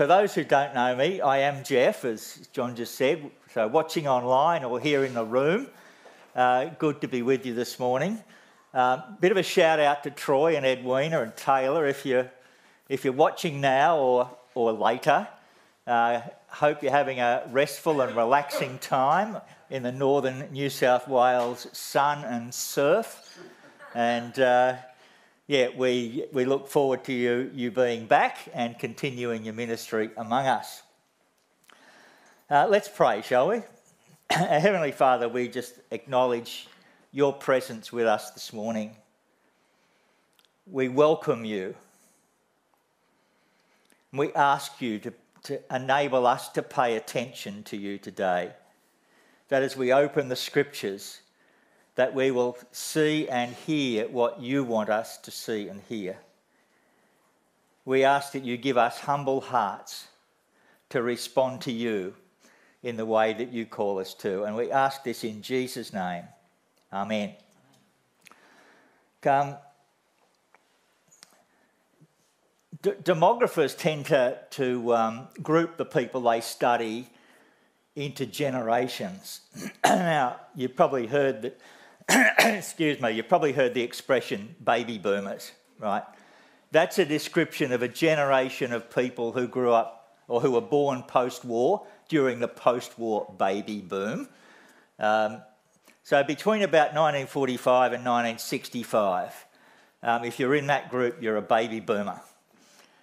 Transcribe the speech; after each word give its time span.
for 0.00 0.06
those 0.06 0.34
who 0.34 0.44
don't 0.44 0.74
know 0.74 0.96
me, 0.96 1.20
I 1.20 1.40
am 1.40 1.62
Jeff, 1.62 2.06
as 2.06 2.48
John 2.54 2.74
just 2.74 2.94
said. 2.94 3.30
So, 3.52 3.68
watching 3.68 4.08
online 4.08 4.64
or 4.64 4.80
here 4.80 5.04
in 5.04 5.12
the 5.12 5.26
room, 5.26 5.66
uh, 6.34 6.70
good 6.78 7.02
to 7.02 7.06
be 7.06 7.20
with 7.20 7.44
you 7.44 7.52
this 7.52 7.78
morning. 7.78 8.18
Uh, 8.72 9.02
bit 9.20 9.30
of 9.30 9.36
a 9.36 9.42
shout 9.42 9.78
out 9.78 10.02
to 10.04 10.10
Troy 10.10 10.56
and 10.56 10.64
Edwina 10.64 11.20
and 11.20 11.36
Taylor 11.36 11.86
if 11.86 12.06
you're, 12.06 12.30
if 12.88 13.04
you're 13.04 13.12
watching 13.12 13.60
now 13.60 13.98
or, 13.98 14.30
or 14.54 14.72
later. 14.72 15.28
Uh, 15.86 16.22
hope 16.46 16.82
you're 16.82 16.92
having 16.92 17.20
a 17.20 17.42
restful 17.50 18.00
and 18.00 18.16
relaxing 18.16 18.78
time 18.78 19.36
in 19.68 19.82
the 19.82 19.92
northern 19.92 20.50
New 20.50 20.70
South 20.70 21.08
Wales 21.08 21.66
sun 21.74 22.24
and 22.24 22.54
surf. 22.54 23.38
And 23.94 24.40
uh, 24.40 24.76
yeah, 25.50 25.66
we, 25.76 26.26
we 26.32 26.44
look 26.44 26.68
forward 26.68 27.02
to 27.02 27.12
you, 27.12 27.50
you 27.52 27.72
being 27.72 28.06
back 28.06 28.38
and 28.54 28.78
continuing 28.78 29.44
your 29.44 29.52
ministry 29.52 30.10
among 30.16 30.46
us. 30.46 30.84
Uh, 32.48 32.68
let's 32.70 32.88
pray, 32.88 33.20
shall 33.20 33.48
we? 33.48 33.62
Heavenly 34.30 34.92
Father, 34.92 35.28
we 35.28 35.48
just 35.48 35.80
acknowledge 35.90 36.68
your 37.10 37.32
presence 37.32 37.92
with 37.92 38.06
us 38.06 38.30
this 38.30 38.52
morning. 38.52 38.94
We 40.68 40.88
welcome 40.88 41.44
you. 41.44 41.74
We 44.12 44.32
ask 44.34 44.80
you 44.80 45.00
to, 45.00 45.12
to 45.42 45.60
enable 45.74 46.28
us 46.28 46.48
to 46.50 46.62
pay 46.62 46.94
attention 46.94 47.64
to 47.64 47.76
you 47.76 47.98
today. 47.98 48.52
That 49.48 49.64
as 49.64 49.76
we 49.76 49.92
open 49.92 50.28
the 50.28 50.36
scriptures, 50.36 51.22
that 51.94 52.14
we 52.14 52.30
will 52.30 52.56
see 52.72 53.28
and 53.28 53.54
hear 53.54 54.08
what 54.08 54.40
you 54.40 54.64
want 54.64 54.88
us 54.88 55.18
to 55.18 55.30
see 55.30 55.68
and 55.68 55.80
hear. 55.88 56.18
We 57.84 58.04
ask 58.04 58.32
that 58.32 58.44
you 58.44 58.56
give 58.56 58.76
us 58.76 59.00
humble 59.00 59.40
hearts 59.40 60.08
to 60.90 61.02
respond 61.02 61.62
to 61.62 61.72
you 61.72 62.14
in 62.82 62.96
the 62.96 63.06
way 63.06 63.32
that 63.32 63.52
you 63.52 63.66
call 63.66 63.98
us 63.98 64.14
to. 64.14 64.44
And 64.44 64.56
we 64.56 64.70
ask 64.70 65.02
this 65.04 65.24
in 65.24 65.42
Jesus' 65.42 65.92
name. 65.92 66.24
Amen. 66.92 67.34
Um, 69.26 69.56
d- 72.82 72.92
demographers 73.02 73.76
tend 73.76 74.06
to, 74.06 74.38
to 74.50 74.94
um, 74.94 75.28
group 75.42 75.76
the 75.76 75.84
people 75.84 76.22
they 76.22 76.40
study 76.40 77.06
into 77.96 78.24
generations. 78.24 79.40
now, 79.84 80.36
you've 80.54 80.76
probably 80.76 81.06
heard 81.06 81.42
that 81.42 81.60
excuse 82.38 83.00
me, 83.00 83.12
you've 83.12 83.28
probably 83.28 83.52
heard 83.52 83.74
the 83.74 83.82
expression 83.82 84.54
baby 84.62 84.98
boomers, 84.98 85.52
right? 85.78 86.02
That's 86.72 86.98
a 86.98 87.04
description 87.04 87.72
of 87.72 87.82
a 87.82 87.88
generation 87.88 88.72
of 88.72 88.94
people 88.94 89.32
who 89.32 89.46
grew 89.46 89.72
up 89.72 90.16
or 90.28 90.40
who 90.40 90.52
were 90.52 90.60
born 90.60 91.02
post 91.02 91.44
war 91.44 91.86
during 92.08 92.40
the 92.40 92.48
post 92.48 92.98
war 92.98 93.32
baby 93.38 93.80
boom. 93.80 94.28
Um, 94.98 95.42
so 96.02 96.22
between 96.24 96.62
about 96.62 96.94
1945 96.94 97.92
and 97.92 98.04
1965, 98.04 99.46
um, 100.02 100.24
if 100.24 100.38
you're 100.38 100.54
in 100.54 100.66
that 100.68 100.90
group, 100.90 101.22
you're 101.22 101.36
a 101.36 101.42
baby 101.42 101.80
boomer. 101.80 102.20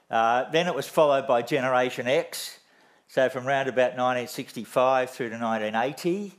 Uh, 0.09 0.49
then 0.51 0.67
it 0.67 0.75
was 0.75 0.87
followed 0.87 1.27
by 1.27 1.41
Generation 1.41 2.07
X, 2.07 2.59
so 3.07 3.29
from 3.29 3.47
around 3.47 3.67
about 3.67 3.91
1965 3.91 5.09
through 5.09 5.29
to 5.29 5.37
1980. 5.37 6.36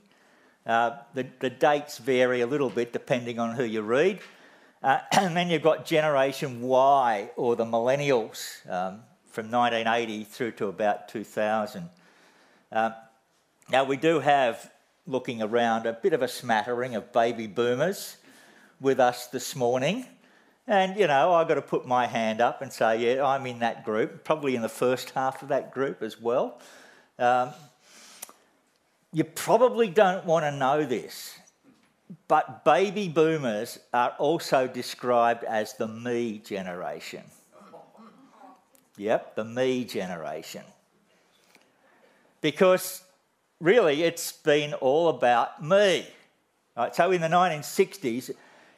Uh, 0.68 0.98
the, 1.14 1.26
the, 1.40 1.48
dates 1.48 1.96
vary 1.96 2.42
a 2.42 2.46
little 2.46 2.68
bit 2.68 2.92
depending 2.92 3.38
on 3.38 3.56
who 3.56 3.64
you 3.64 3.80
read. 3.80 4.20
Uh, 4.82 4.98
and 5.12 5.34
then 5.34 5.48
you've 5.48 5.62
got 5.62 5.86
Generation 5.86 6.60
Y 6.60 7.30
or 7.36 7.56
the 7.56 7.64
Millennials 7.64 8.68
um, 8.70 9.00
from 9.26 9.50
1980 9.50 10.24
through 10.24 10.52
to 10.52 10.66
about 10.66 11.08
2000. 11.08 11.88
Uh, 12.70 12.90
now, 13.70 13.84
we 13.84 13.96
do 13.96 14.20
have, 14.20 14.70
looking 15.06 15.40
around, 15.40 15.86
a 15.86 15.94
bit 15.94 16.12
of 16.12 16.20
a 16.20 16.28
smattering 16.28 16.94
of 16.94 17.14
baby 17.14 17.46
boomers 17.46 18.18
with 18.78 19.00
us 19.00 19.26
this 19.26 19.56
morning. 19.56 20.04
And, 20.66 20.98
you 20.98 21.06
know, 21.06 21.32
I've 21.32 21.48
got 21.48 21.54
to 21.54 21.62
put 21.62 21.86
my 21.86 22.06
hand 22.06 22.42
up 22.42 22.60
and 22.60 22.70
say, 22.70 23.16
yeah, 23.16 23.24
I'm 23.24 23.46
in 23.46 23.60
that 23.60 23.86
group, 23.86 24.22
probably 24.22 24.54
in 24.54 24.60
the 24.60 24.68
first 24.68 25.10
half 25.10 25.42
of 25.42 25.48
that 25.48 25.72
group 25.72 26.02
as 26.02 26.20
well. 26.20 26.60
Um, 27.18 27.52
you 29.12 29.24
probably 29.24 29.88
don't 29.88 30.24
want 30.24 30.44
to 30.44 30.50
know 30.50 30.84
this, 30.84 31.38
but 32.26 32.64
baby 32.64 33.08
boomers 33.08 33.78
are 33.92 34.14
also 34.18 34.66
described 34.66 35.44
as 35.44 35.74
the 35.74 35.88
me 35.88 36.38
generation. 36.38 37.24
Yep, 38.96 39.36
the 39.36 39.44
me 39.44 39.84
generation. 39.84 40.64
Because 42.40 43.02
really 43.60 44.02
it's 44.02 44.32
been 44.32 44.74
all 44.74 45.08
about 45.08 45.62
me. 45.64 46.06
Right? 46.76 46.94
So 46.94 47.10
in 47.10 47.20
the 47.20 47.28
1960s, 47.28 48.30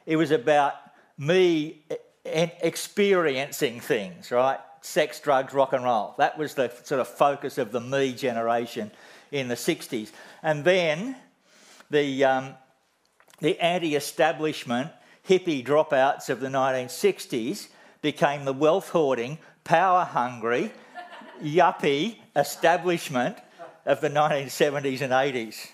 it 0.05 0.15
was 0.15 0.31
about 0.31 0.73
me 1.17 1.81
eh, 1.89 1.95
and 2.25 2.51
experiencing 2.61 3.79
things, 3.79 4.31
right? 4.31 4.59
Sex, 4.81 5.19
drugs, 5.19 5.53
rock 5.53 5.73
and 5.73 5.83
roll. 5.83 6.15
That 6.17 6.37
was 6.37 6.53
the 6.53 6.71
sort 6.83 7.01
of 7.01 7.07
focus 7.07 7.57
of 7.57 7.71
the 7.71 7.79
me 7.79 8.13
generation 8.13 8.91
in 9.31 9.47
the 9.47 9.55
60s. 9.55 10.11
And 10.43 10.63
then 10.63 11.15
the, 11.89 12.23
um, 12.23 12.53
the 13.39 13.59
anti 13.59 13.95
establishment 13.95 14.91
hippie 15.27 15.65
dropouts 15.65 16.29
of 16.29 16.39
the 16.39 16.47
1960s 16.47 17.67
became 18.01 18.45
the 18.45 18.53
wealth 18.53 18.89
hoarding, 18.89 19.37
power 19.63 20.03
hungry, 20.03 20.71
yuppie 21.41 22.17
establishment 22.35 23.37
of 23.85 24.01
the 24.01 24.09
1970s 24.09 25.01
and 25.01 25.11
80s. 25.11 25.67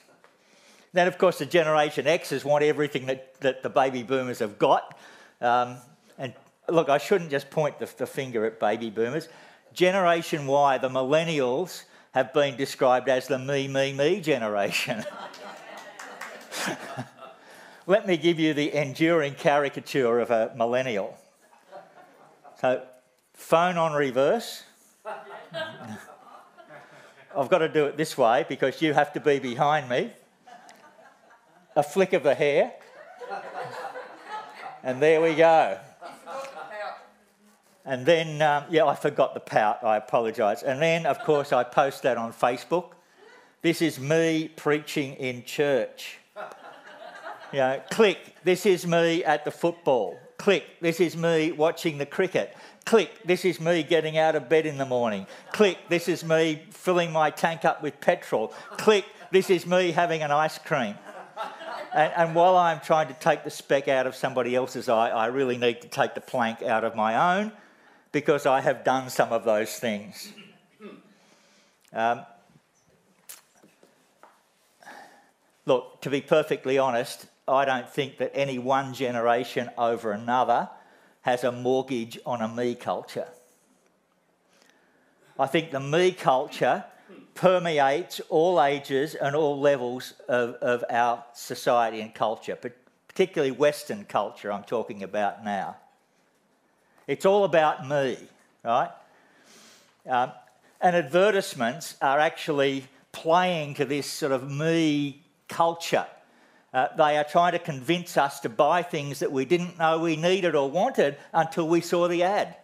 Then, 0.94 1.08
of 1.08 1.18
course, 1.18 1.40
the 1.40 1.46
Generation 1.46 2.06
Xers 2.06 2.44
want 2.44 2.64
everything 2.64 3.06
that, 3.08 3.40
that 3.42 3.64
the 3.64 3.70
baby 3.70 4.04
boomers 4.04 4.40
have 4.40 4.58
got. 4.58 4.98
Um, 5.42 5.78
and 6.18 6.34
look, 6.70 6.90
I 6.90 6.98
shouldn't 6.98 7.30
just 7.30 7.50
point 7.50 7.80
the, 7.80 7.90
the 7.98 8.08
finger 8.08 8.46
at 8.46 8.60
baby 8.60 8.90
boomers. 8.90 9.28
Generation 9.74 10.48
Y, 10.48 10.78
the 10.78 10.90
millennials, 10.90 11.84
have 12.14 12.34
been 12.34 12.58
described 12.58 13.10
as 13.10 13.28
the 13.28 13.38
me, 13.38 13.68
me, 13.68 13.94
me 13.94 14.22
generation. 14.22 15.04
Let 17.88 18.08
me 18.08 18.18
give 18.18 18.40
you 18.40 18.54
the 18.54 18.74
enduring 18.74 19.36
caricature 19.36 20.20
of 20.20 20.30
a 20.32 20.52
millennial. 20.56 21.18
So, 22.60 22.84
phone 23.34 23.78
on 23.78 23.94
reverse. 23.94 24.64
I've 27.38 27.50
got 27.50 27.60
to 27.60 27.70
do 27.70 27.86
it 27.86 27.98
this 27.98 28.18
way 28.18 28.46
because 28.50 28.82
you 28.82 28.94
have 28.94 29.14
to 29.14 29.20
be 29.20 29.40
behind 29.40 29.88
me. 29.88 30.12
A 31.76 31.84
flick 31.84 32.14
of 32.14 32.24
the 32.24 32.34
hair. 32.34 32.74
And 34.84 35.02
there 35.02 35.22
we 35.22 35.36
go. 35.36 35.80
And 37.88 38.06
then, 38.06 38.42
um, 38.42 38.66
yeah, 38.70 38.86
I 38.86 38.96
forgot 38.96 39.34
the 39.34 39.40
pout. 39.40 39.82
I 39.82 39.96
apologise. 39.96 40.62
And 40.62 40.82
then, 40.82 41.06
of 41.06 41.20
course, 41.20 41.54
I 41.54 41.64
post 41.64 42.04
that 42.04 42.18
on 42.18 42.34
Facebook. 42.34 42.92
This 43.62 43.82
is 43.82 43.98
me 43.98 44.50
preaching 44.50 45.14
in 45.14 45.46
church. 45.46 46.20
You 47.54 47.60
know, 47.60 47.82
click, 47.90 48.20
this 48.44 48.66
is 48.66 48.86
me 48.86 49.24
at 49.24 49.46
the 49.46 49.52
football. 49.52 50.20
Click, 50.38 50.66
this 50.82 51.00
is 51.00 51.16
me 51.16 51.54
watching 51.54 51.98
the 51.98 52.06
cricket. 52.06 52.54
Click, 52.84 53.10
this 53.24 53.46
is 53.46 53.62
me 53.62 53.84
getting 53.84 54.18
out 54.18 54.36
of 54.36 54.50
bed 54.50 54.66
in 54.66 54.78
the 54.78 54.86
morning. 54.86 55.26
Click, 55.54 55.78
this 55.88 56.10
is 56.10 56.26
me 56.26 56.64
filling 56.72 57.14
my 57.14 57.30
tank 57.30 57.64
up 57.64 57.82
with 57.82 58.02
petrol. 58.02 58.50
Click, 58.72 59.06
this 59.32 59.50
is 59.50 59.66
me 59.66 59.92
having 59.92 60.22
an 60.24 60.32
ice 60.32 60.58
cream. 60.58 60.96
And, 61.94 62.12
and, 62.18 62.36
while 62.36 62.58
I'm 62.58 62.82
trying 62.82 63.08
to 63.08 63.14
take 63.14 63.46
the 63.46 63.50
speck 63.50 63.88
out 63.88 64.08
of 64.08 64.14
somebody 64.14 64.56
else's 64.56 64.90
eye, 64.90 65.10
I 65.10 65.28
really 65.28 65.58
need 65.58 65.82
to 65.84 65.88
take 65.88 66.16
the 66.16 66.22
plank 66.22 66.62
out 66.62 66.84
of 66.84 66.94
my 66.94 67.38
own 67.40 67.54
because 68.12 68.46
I 68.46 68.62
have 68.62 68.84
done 68.84 69.10
some 69.10 69.32
of 69.32 69.44
those 69.44 69.74
things. 69.74 70.32
Um, 71.94 72.26
look, 75.66 76.02
to 76.02 76.10
be 76.10 76.22
perfectly 76.22 76.78
honest, 76.78 77.28
I 77.48 77.66
don't 77.66 77.90
think 77.90 78.18
that 78.18 78.32
any 78.34 78.60
one 78.60 78.94
generation 78.94 79.70
over 79.78 80.12
another 80.12 80.70
has 81.22 81.44
a 81.44 81.52
mortgage 81.52 82.20
on 82.26 82.42
a 82.42 82.48
me 82.48 82.76
culture. 82.76 83.28
I 85.40 85.48
think 85.48 85.72
the 85.72 85.80
me 85.80 86.12
culture 86.12 86.86
permeates 87.36 88.20
all 88.30 88.62
ages 88.62 89.14
and 89.14 89.36
all 89.36 89.60
levels 89.60 90.14
of, 90.28 90.56
of 90.56 90.84
our 90.90 91.24
society 91.34 92.02
and 92.02 92.14
culture, 92.14 92.58
particularly 93.08 93.52
Western 93.52 94.06
culture, 94.06 94.52
I'm 94.52 94.64
talking 94.64 95.04
about 95.04 95.46
now. 95.46 95.78
It's 97.08 97.26
all 97.26 97.46
about 97.46 97.88
me, 97.88 98.18
right? 98.64 98.90
Um, 100.06 100.32
and 100.82 100.96
advertisements 100.96 101.96
are 102.02 102.20
actually 102.20 102.86
playing 103.14 103.76
to 103.76 103.86
this 103.86 104.06
sort 104.08 104.34
of 104.34 104.52
me 104.52 105.24
culture. 105.48 106.06
Uh, 106.74 106.88
they 106.98 107.18
are 107.18 107.24
trying 107.24 107.54
to 107.54 107.60
convince 107.60 108.18
us 108.18 108.42
to 108.42 108.50
buy 108.50 108.84
things 108.84 109.20
that 109.20 109.32
we 109.32 109.46
didn't 109.46 109.80
know 109.80 110.00
we 110.00 110.18
needed 110.18 110.54
or 110.54 110.70
wanted 110.70 111.18
until 111.34 111.68
we 111.68 111.80
saw 111.80 112.08
the 112.10 112.24
ad. 112.24 112.56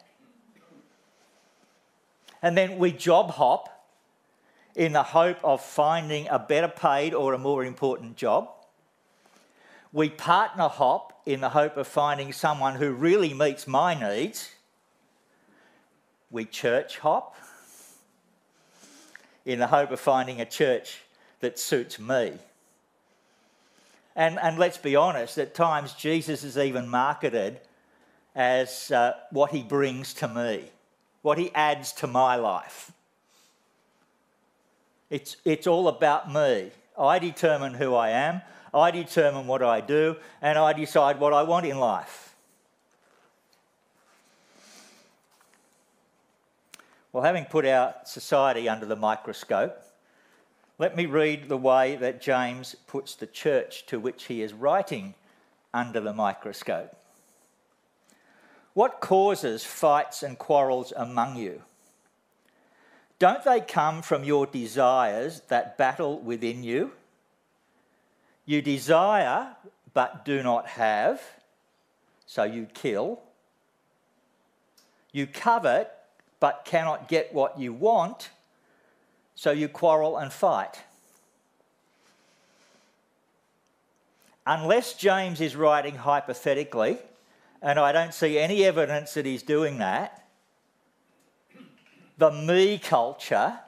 And 2.42 2.58
then 2.58 2.78
we 2.78 2.92
job 2.92 3.32
hop 3.32 3.70
in 4.76 4.92
the 4.92 5.04
hope 5.04 5.38
of 5.44 5.64
finding 5.64 6.28
a 6.28 6.38
better 6.38 6.68
paid 6.68 7.14
or 7.14 7.34
a 7.34 7.38
more 7.38 7.64
important 7.64 8.18
job. 8.18 8.50
We 9.94 10.10
partner 10.10 10.68
hop 10.68 11.22
in 11.26 11.40
the 11.40 11.50
hope 11.50 11.78
of 11.78 11.88
finding 11.88 12.34
someone 12.34 12.76
who 12.76 12.92
really 12.92 13.34
meets 13.34 13.68
my 13.68 13.94
needs. 13.94 14.50
We 16.32 16.46
church 16.46 16.98
hop 16.98 17.36
in 19.46 19.60
the 19.60 19.68
hope 19.68 19.92
of 19.92 20.00
finding 20.00 20.42
a 20.42 20.46
church 20.46 21.02
that 21.42 21.60
suits 21.60 22.00
me. 22.00 22.34
And, 24.16 24.40
and 24.40 24.58
let's 24.58 24.80
be 24.80 24.96
honest, 24.96 25.38
at 25.38 25.54
times 25.54 25.94
Jesus 25.94 26.44
is 26.44 26.58
even 26.58 26.88
marketed 26.88 27.60
as 28.36 28.90
uh, 28.92 29.14
what 29.30 29.52
he 29.52 29.62
brings 29.62 30.14
to 30.16 30.28
me, 30.28 30.72
what 31.22 31.38
he 31.38 31.54
adds 31.54 31.92
to 31.94 32.08
my 32.08 32.36
life. 32.36 32.92
It's, 35.12 35.38
it's 35.46 35.68
all 35.68 35.88
about 35.88 36.34
me. 36.34 36.72
I 36.98 37.20
determine 37.20 37.76
who 37.76 37.94
I 37.94 38.10
am, 38.10 38.42
I 38.74 38.92
determine 38.92 39.48
what 39.48 39.62
I 39.62 39.82
do, 39.82 40.18
and 40.42 40.58
I 40.58 40.74
decide 40.74 41.20
what 41.20 41.34
I 41.34 41.44
want 41.44 41.66
in 41.66 41.80
life. 41.80 42.36
Well, 47.12 47.24
having 47.24 47.46
put 47.46 47.66
our 47.66 47.94
society 48.06 48.68
under 48.68 48.88
the 48.88 48.96
microscope, 48.96 49.80
let 50.80 50.96
me 50.96 51.06
read 51.06 51.48
the 51.48 51.58
way 51.58 51.96
that 51.98 52.20
James 52.20 52.76
puts 52.88 53.14
the 53.14 53.28
church 53.28 53.86
to 53.86 54.00
which 54.00 54.26
he 54.26 54.42
is 54.42 54.52
writing 54.52 55.14
under 55.72 56.00
the 56.00 56.14
microscope. 56.14 56.96
What 58.74 59.00
causes 59.00 59.64
fights 59.64 60.24
and 60.24 60.40
quarrels 60.40 60.92
among 60.96 61.36
you? 61.36 61.62
Don't 63.20 63.44
they 63.44 63.62
come 63.62 64.02
from 64.02 64.24
your 64.24 64.48
desires 64.48 65.42
that 65.50 65.78
battle 65.78 66.20
within 66.20 66.64
you? 66.64 66.94
You 68.46 68.62
desire 68.62 69.56
but 69.94 70.26
do 70.26 70.44
not 70.44 70.68
have, 70.70 71.22
so 72.26 72.44
you 72.44 72.68
kill. 72.74 73.22
You 75.12 75.28
covet 75.28 75.92
but 76.40 76.66
cannot 76.66 77.08
get 77.08 77.34
what 77.34 77.60
you 77.60 77.72
want, 77.72 78.32
so 79.36 79.52
you 79.52 79.68
quarrel 79.68 80.18
and 80.18 80.34
fight. 80.34 80.82
Unless 84.46 84.96
James 84.96 85.40
is 85.40 85.56
writing 85.56 85.96
hypothetically, 85.96 86.98
and 87.62 87.80
I 87.80 87.94
don't 87.94 88.14
see 88.14 88.38
any 88.38 88.66
evidence 88.66 89.14
that 89.14 89.26
he's 89.26 89.44
doing 89.44 89.78
that, 89.78 90.26
the 92.18 92.32
me 92.32 92.78
culture 92.78 93.60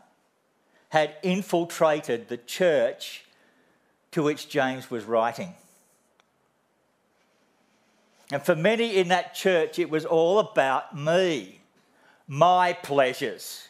had 0.90 1.16
infiltrated 1.24 2.28
the 2.28 2.38
church 2.38 3.25
to 4.16 4.24
which 4.24 4.48
James 4.48 4.90
was 4.90 5.04
writing. 5.04 5.54
And 8.32 8.42
for 8.42 8.56
many 8.56 8.96
in 8.96 9.10
that 9.10 9.36
church, 9.36 9.78
it 9.78 9.90
was 9.90 10.06
all 10.06 10.40
about 10.40 10.98
me, 10.98 11.60
my 12.26 12.72
pleasures. 12.72 13.68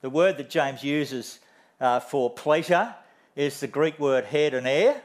The 0.00 0.08
word 0.08 0.38
that 0.38 0.48
James 0.48 0.82
uses 0.82 1.40
uh, 1.78 2.00
for 2.00 2.30
pleasure 2.30 2.94
is 3.36 3.60
the 3.60 3.66
Greek 3.66 3.98
word 3.98 4.24
hedonia, 4.24 4.98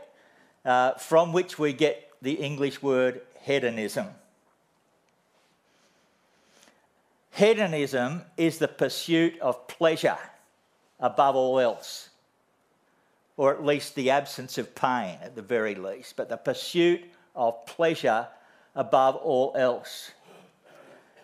uh, 0.64 0.94
from 0.94 1.34
which 1.34 1.60
we 1.60 1.74
get 1.74 2.14
the 2.22 2.36
English 2.36 2.82
word 2.82 3.20
hedonism. 3.42 4.08
Hedonism 7.32 8.22
is 8.38 8.58
the 8.58 8.70
pursuit 8.70 9.38
of 9.42 9.68
pleasure 9.68 10.18
above 10.98 11.36
all 11.36 11.60
else, 11.60 12.08
or 13.40 13.54
at 13.54 13.66
least 13.66 13.96
the 13.96 14.10
absence 14.10 14.58
of 14.58 14.76
pain 14.76 15.18
at 15.22 15.34
the 15.34 15.42
very 15.42 15.74
least, 15.74 16.18
but 16.18 16.28
the 16.28 16.36
pursuit 16.36 17.02
of 17.34 17.66
pleasure 17.66 18.28
above 18.76 19.16
all 19.16 19.54
else. 19.56 20.12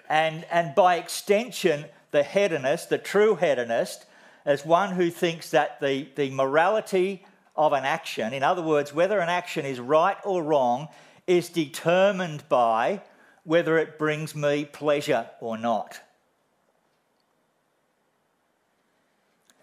And, 0.07 0.45
and 0.49 0.73
by 0.75 0.95
extension, 0.95 1.83
the 2.11 2.23
hedonist, 2.23 2.87
the 2.87 2.97
true 2.97 3.35
hedonist, 3.35 4.05
as 4.45 4.65
one 4.65 4.93
who 4.93 5.11
thinks 5.11 5.49
that 5.49 5.81
the, 5.81 6.07
the 6.15 6.29
morality 6.29 7.25
of 7.53 7.73
an 7.73 7.83
action, 7.83 8.31
in 8.31 8.43
other 8.43 8.61
words, 8.61 8.93
whether 8.93 9.19
an 9.19 9.27
action 9.27 9.65
is 9.65 9.81
right 9.81 10.17
or 10.23 10.41
wrong, 10.41 10.87
is 11.27 11.49
determined 11.49 12.47
by 12.47 13.01
whether 13.43 13.77
it 13.77 13.99
brings 13.99 14.33
me 14.33 14.63
pleasure 14.63 15.29
or 15.41 15.57
not. 15.57 15.99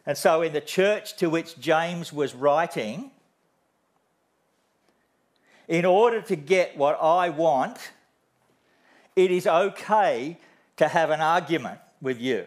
And 0.05 0.19
so, 0.19 0.43
in 0.43 0.53
the 0.53 0.61
church 0.61 1.17
to 1.19 1.31
which 1.31 1.59
James 1.61 2.13
was 2.13 2.35
writing, 2.35 3.11
in 5.69 5.85
order 5.85 6.21
to 6.23 6.37
get 6.37 6.77
what 6.77 6.99
I 7.01 7.29
want, 7.29 7.79
it 9.15 9.31
is 9.31 9.47
okay 9.47 10.39
to 10.77 10.89
have 10.89 11.11
an 11.11 11.21
argument 11.21 11.79
with 12.01 12.21
you, 12.21 12.47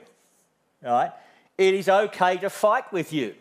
right? 0.83 1.11
It 1.57 1.73
is 1.73 1.87
okay 1.87 2.37
to 2.37 2.49
fight 2.49 2.91
with 2.91 3.13
you. 3.13 3.35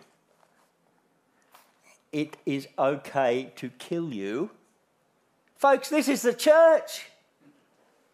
It 2.13 2.37
is 2.47 2.69
okay 2.79 3.53
to 3.57 3.71
kill 3.71 4.13
you. 4.13 4.51
Folks, 5.57 5.89
this 5.89 6.07
is 6.07 6.23
the 6.23 6.33
church. 6.33 7.07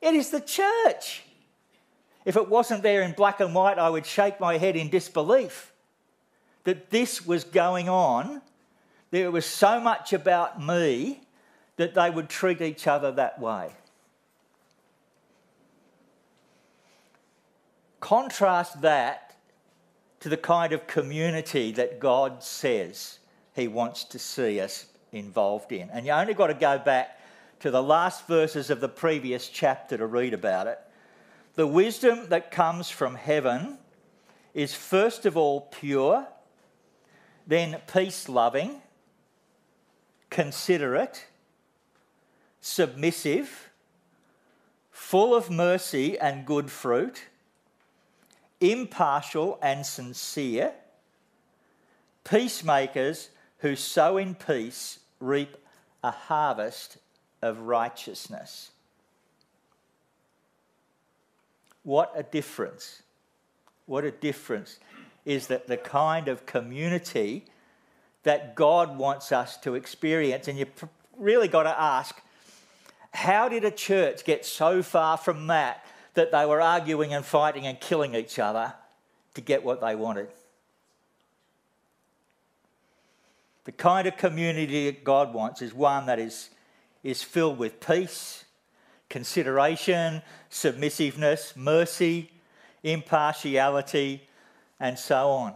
It 0.00 0.14
is 0.14 0.30
the 0.30 0.40
church. 0.40 1.24
If 2.24 2.36
it 2.36 2.48
wasn't 2.48 2.82
there 2.82 3.02
in 3.02 3.12
black 3.12 3.40
and 3.40 3.54
white, 3.54 3.78
I 3.78 3.90
would 3.90 4.06
shake 4.06 4.40
my 4.40 4.56
head 4.56 4.76
in 4.76 4.88
disbelief 4.88 5.69
that 6.64 6.90
this 6.90 7.26
was 7.26 7.44
going 7.44 7.88
on. 7.88 8.42
There 9.10 9.30
was 9.30 9.46
so 9.46 9.80
much 9.80 10.12
about 10.12 10.62
me 10.64 11.20
that 11.76 11.94
they 11.94 12.10
would 12.10 12.28
treat 12.28 12.60
each 12.60 12.86
other 12.86 13.10
that 13.12 13.40
way. 13.40 13.70
Contrast 18.00 18.80
that 18.82 19.36
to 20.20 20.28
the 20.28 20.36
kind 20.36 20.72
of 20.72 20.86
community 20.86 21.72
that 21.72 21.98
God 21.98 22.42
says 22.42 23.18
He 23.54 23.68
wants 23.68 24.04
to 24.04 24.18
see 24.18 24.60
us 24.60 24.86
involved 25.12 25.72
in. 25.72 25.90
And 25.90 26.06
you 26.06 26.12
only 26.12 26.34
got 26.34 26.48
to 26.48 26.54
go 26.54 26.78
back 26.78 27.18
to 27.60 27.70
the 27.70 27.82
last 27.82 28.26
verses 28.26 28.70
of 28.70 28.80
the 28.80 28.88
previous 28.88 29.48
chapter 29.48 29.96
to 29.98 30.06
read 30.06 30.34
about 30.34 30.66
it. 30.66 30.78
The 31.54 31.66
wisdom 31.66 32.28
that 32.28 32.50
comes 32.50 32.88
from 32.90 33.14
heaven 33.14 33.78
is 34.54 34.74
first 34.74 35.26
of 35.26 35.36
all 35.36 35.62
pure, 35.62 36.26
then 37.50 37.76
peace 37.92 38.28
loving, 38.28 38.80
considerate, 40.30 41.26
submissive, 42.60 43.70
full 44.92 45.34
of 45.34 45.50
mercy 45.50 46.16
and 46.16 46.46
good 46.46 46.70
fruit 46.70 47.24
impartial 48.60 49.58
and 49.62 49.84
sincere, 49.84 50.72
peacemakers 52.22 53.30
who 53.58 53.74
sow 53.74 54.16
in 54.16 54.34
peace 54.34 55.00
reap 55.18 55.56
a 56.04 56.10
harvest 56.10 56.98
of 57.42 57.58
righteousness. 57.62 58.70
What 61.82 62.12
a 62.14 62.22
difference! 62.22 63.02
What 63.86 64.04
a 64.04 64.12
difference 64.12 64.78
is 65.24 65.48
that 65.48 65.66
the 65.66 65.76
kind 65.76 66.28
of 66.28 66.46
community 66.46 67.44
that 68.22 68.54
God 68.54 68.98
wants 68.98 69.32
us 69.32 69.56
to 69.58 69.74
experience. 69.74 70.48
And 70.48 70.58
you've 70.58 70.84
really 71.16 71.48
got 71.48 71.64
to 71.64 71.80
ask 71.80 72.20
how 73.12 73.48
did 73.48 73.64
a 73.64 73.70
church 73.70 74.24
get 74.24 74.44
so 74.44 74.82
far 74.82 75.16
from 75.16 75.48
that 75.48 75.84
that 76.14 76.32
they 76.32 76.44
were 76.44 76.60
arguing 76.60 77.14
and 77.14 77.24
fighting 77.24 77.66
and 77.66 77.80
killing 77.80 78.14
each 78.14 78.38
other 78.38 78.74
to 79.34 79.40
get 79.40 79.64
what 79.64 79.80
they 79.80 79.94
wanted. 79.94 80.28
The 83.64 83.72
kind 83.72 84.08
of 84.08 84.16
community 84.16 84.86
that 84.86 85.04
God 85.04 85.32
wants 85.32 85.62
is 85.62 85.72
one 85.72 86.06
that 86.06 86.18
is, 86.18 86.50
is 87.02 87.22
filled 87.22 87.58
with 87.58 87.80
peace, 87.80 88.44
consideration, 89.08 90.22
submissiveness, 90.48 91.54
mercy, 91.56 92.30
impartiality, 92.82 94.26
and 94.80 94.98
so 94.98 95.30
on. 95.30 95.54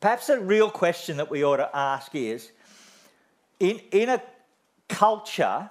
Perhaps 0.00 0.28
a 0.30 0.40
real 0.40 0.70
question 0.70 1.18
that 1.18 1.30
we 1.30 1.44
ought 1.44 1.58
to 1.58 1.76
ask 1.76 2.14
is 2.14 2.50
in, 3.58 3.80
in 3.90 4.08
a 4.08 4.22
culture 4.88 5.68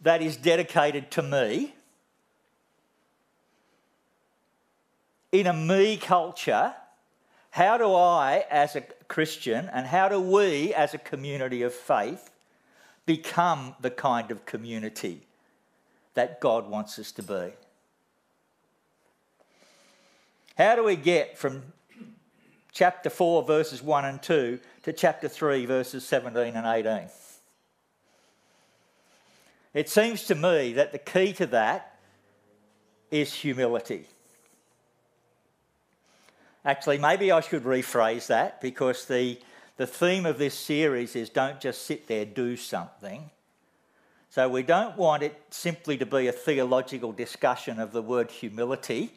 that 0.00 0.22
is 0.22 0.36
dedicated 0.36 1.10
to 1.10 1.22
me, 1.22 1.74
in 5.32 5.46
a 5.46 5.52
me 5.52 5.96
culture, 5.98 6.74
how 7.50 7.76
do 7.76 7.92
I, 7.94 8.44
as 8.50 8.76
a 8.76 8.80
Christian, 9.08 9.68
and 9.72 9.86
how 9.86 10.08
do 10.08 10.20
we, 10.20 10.72
as 10.72 10.94
a 10.94 10.98
community 10.98 11.62
of 11.62 11.74
faith, 11.74 12.30
become 13.04 13.74
the 13.80 13.90
kind 13.90 14.30
of 14.30 14.46
community 14.46 15.26
that 16.14 16.40
God 16.40 16.70
wants 16.70 16.98
us 16.98 17.12
to 17.12 17.22
be? 17.22 17.52
How 20.56 20.76
do 20.76 20.84
we 20.84 20.96
get 20.96 21.38
from 21.38 21.62
chapter 22.72 23.10
4, 23.10 23.44
verses 23.44 23.82
1 23.82 24.04
and 24.04 24.22
2 24.22 24.60
to 24.82 24.92
chapter 24.92 25.28
3, 25.28 25.66
verses 25.66 26.04
17 26.06 26.54
and 26.54 26.66
18? 26.66 27.08
It 29.72 29.88
seems 29.88 30.24
to 30.24 30.34
me 30.34 30.72
that 30.74 30.92
the 30.92 30.98
key 30.98 31.32
to 31.34 31.46
that 31.46 31.98
is 33.10 33.32
humility. 33.32 34.06
Actually, 36.64 36.98
maybe 36.98 37.32
I 37.32 37.40
should 37.40 37.64
rephrase 37.64 38.26
that 38.26 38.60
because 38.60 39.06
the, 39.06 39.38
the 39.76 39.86
theme 39.86 40.26
of 40.26 40.38
this 40.38 40.54
series 40.54 41.16
is 41.16 41.30
don't 41.30 41.60
just 41.60 41.86
sit 41.86 42.06
there, 42.06 42.24
do 42.24 42.56
something. 42.56 43.30
So 44.28 44.48
we 44.48 44.62
don't 44.62 44.96
want 44.96 45.22
it 45.22 45.40
simply 45.50 45.96
to 45.98 46.06
be 46.06 46.26
a 46.26 46.32
theological 46.32 47.12
discussion 47.12 47.80
of 47.80 47.92
the 47.92 48.02
word 48.02 48.30
humility. 48.30 49.12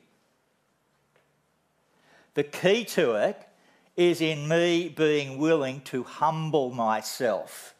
The 2.34 2.44
key 2.44 2.84
to 2.86 3.14
it 3.14 3.48
is 3.96 4.22
in 4.22 4.48
me 4.48 4.90
being 4.90 5.38
willing 5.38 5.82
to 5.82 6.04
humble 6.04 6.72
myself. 6.72 7.76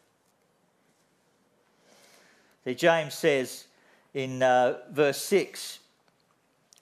See, 2.64 2.74
James 2.74 3.14
says 3.14 3.66
in 4.12 4.42
uh, 4.42 4.78
verse 4.90 5.20
6 5.22 5.80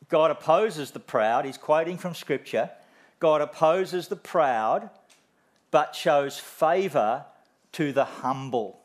God 0.08 0.30
opposes 0.30 0.90
the 0.90 1.00
proud. 1.00 1.46
He's 1.46 1.56
quoting 1.56 1.96
from 1.96 2.14
Scripture. 2.14 2.70
God 3.18 3.40
opposes 3.40 4.08
the 4.08 4.16
proud, 4.16 4.90
but 5.70 5.94
shows 5.94 6.38
favour 6.38 7.24
to 7.72 7.92
the 7.92 8.04
humble. 8.04 8.78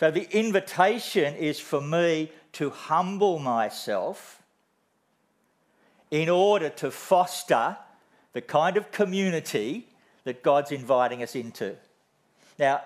So 0.00 0.10
the 0.10 0.26
invitation 0.34 1.34
is 1.34 1.60
for 1.60 1.82
me 1.82 2.32
to 2.52 2.70
humble 2.70 3.38
myself 3.38 4.37
in 6.10 6.28
order 6.28 6.68
to 6.68 6.90
foster 6.90 7.76
the 8.32 8.40
kind 8.40 8.76
of 8.76 8.90
community 8.90 9.88
that 10.24 10.42
God's 10.42 10.72
inviting 10.72 11.22
us 11.22 11.34
into. 11.34 11.76
Now, 12.58 12.82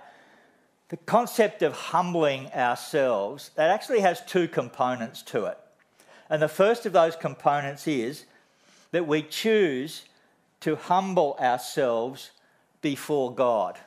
the 0.88 0.96
concept 0.98 1.62
of 1.62 1.72
humbling 1.72 2.48
ourselves, 2.52 3.50
that 3.54 3.70
actually 3.70 4.00
has 4.00 4.20
two 4.26 4.46
components 4.46 5.22
to 5.22 5.46
it. 5.46 5.58
And 6.28 6.42
the 6.42 6.48
first 6.48 6.86
of 6.86 6.92
those 6.92 7.16
components 7.16 7.86
is 7.86 8.24
that 8.90 9.06
we 9.06 9.22
choose 9.22 10.04
to 10.60 10.76
humble 10.76 11.36
ourselves 11.40 12.30
before 12.82 13.34
God. 13.34 13.78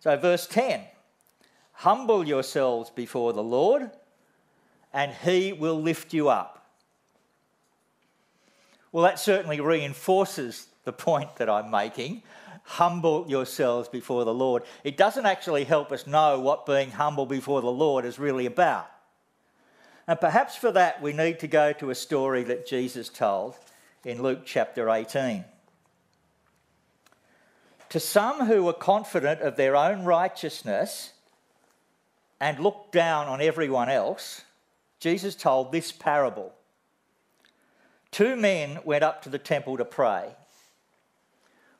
So, 0.00 0.16
verse 0.16 0.46
10 0.46 0.82
Humble 1.72 2.26
yourselves 2.26 2.90
before 2.90 3.32
the 3.32 3.42
Lord, 3.42 3.90
and 4.92 5.12
he 5.12 5.52
will 5.52 5.80
lift 5.80 6.12
you 6.12 6.28
up. 6.28 6.66
Well, 8.92 9.04
that 9.04 9.18
certainly 9.18 9.60
reinforces 9.60 10.66
the 10.84 10.92
point 10.92 11.36
that 11.36 11.48
I'm 11.48 11.70
making. 11.70 12.22
Humble 12.64 13.26
yourselves 13.28 13.88
before 13.88 14.24
the 14.24 14.34
Lord. 14.34 14.62
It 14.84 14.96
doesn't 14.96 15.26
actually 15.26 15.64
help 15.64 15.92
us 15.92 16.06
know 16.06 16.40
what 16.40 16.66
being 16.66 16.90
humble 16.90 17.26
before 17.26 17.60
the 17.60 17.70
Lord 17.70 18.04
is 18.04 18.18
really 18.18 18.46
about. 18.46 18.90
And 20.06 20.20
perhaps 20.20 20.56
for 20.56 20.72
that, 20.72 21.00
we 21.00 21.12
need 21.12 21.38
to 21.40 21.46
go 21.46 21.72
to 21.74 21.90
a 21.90 21.94
story 21.94 22.42
that 22.44 22.66
Jesus 22.66 23.08
told 23.08 23.54
in 24.04 24.22
Luke 24.22 24.40
chapter 24.44 24.90
18. 24.90 25.44
To 27.90 28.00
some 28.00 28.46
who 28.46 28.64
were 28.64 28.72
confident 28.72 29.40
of 29.40 29.56
their 29.56 29.76
own 29.76 30.04
righteousness 30.04 31.12
and 32.40 32.58
looked 32.58 32.92
down 32.92 33.26
on 33.26 33.40
everyone 33.40 33.88
else, 33.88 34.42
Jesus 35.00 35.34
told 35.34 35.72
this 35.72 35.90
parable. 35.90 36.52
Two 38.10 38.36
men 38.36 38.78
went 38.84 39.02
up 39.02 39.22
to 39.22 39.28
the 39.28 39.38
temple 39.38 39.76
to 39.78 39.84
pray 39.84 40.28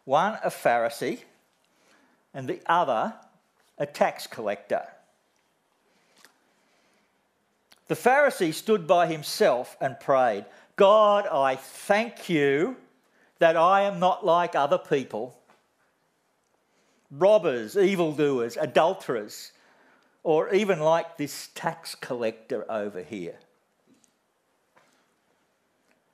one 0.05 0.39
a 0.43 0.51
Pharisee 0.51 1.21
and 2.35 2.49
the 2.49 2.61
other 2.67 3.15
a 3.79 3.87
tax 3.87 4.27
collector. 4.27 4.83
The 7.89 7.95
Pharisee 7.95 8.55
stood 8.55 8.87
by 8.87 9.07
himself 9.07 9.77
and 9.81 10.01
prayed, 10.01 10.47
God, 10.77 11.27
I 11.27 11.57
thank 11.57 12.29
you 12.29 12.77
that 13.39 13.57
I 13.57 13.83
am 13.83 14.01
not 14.01 14.25
like 14.25 14.55
other 14.55 14.79
people 14.79 15.37
robbers, 17.11 17.77
evildoers, 17.77 18.57
adulterers, 18.57 19.53
or 20.23 20.53
even 20.53 20.81
like 20.81 21.17
this 21.17 21.49
tax 21.55 21.95
collector 21.95 22.71
over 22.71 23.03
here. 23.03 23.39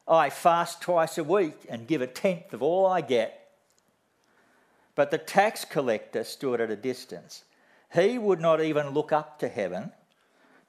I 0.08 0.30
fast 0.30 0.80
twice 0.80 1.18
a 1.18 1.24
week 1.24 1.66
and 1.68 1.88
give 1.88 2.00
a 2.00 2.06
tenth 2.06 2.52
of 2.52 2.62
all 2.62 2.86
I 2.86 3.00
get. 3.00 3.48
But 4.94 5.10
the 5.10 5.18
tax 5.18 5.64
collector 5.64 6.22
stood 6.24 6.60
at 6.60 6.70
a 6.70 6.76
distance. 6.76 7.44
He 7.92 8.16
would 8.18 8.40
not 8.40 8.60
even 8.60 8.90
look 8.90 9.12
up 9.12 9.38
to 9.40 9.48
heaven, 9.48 9.92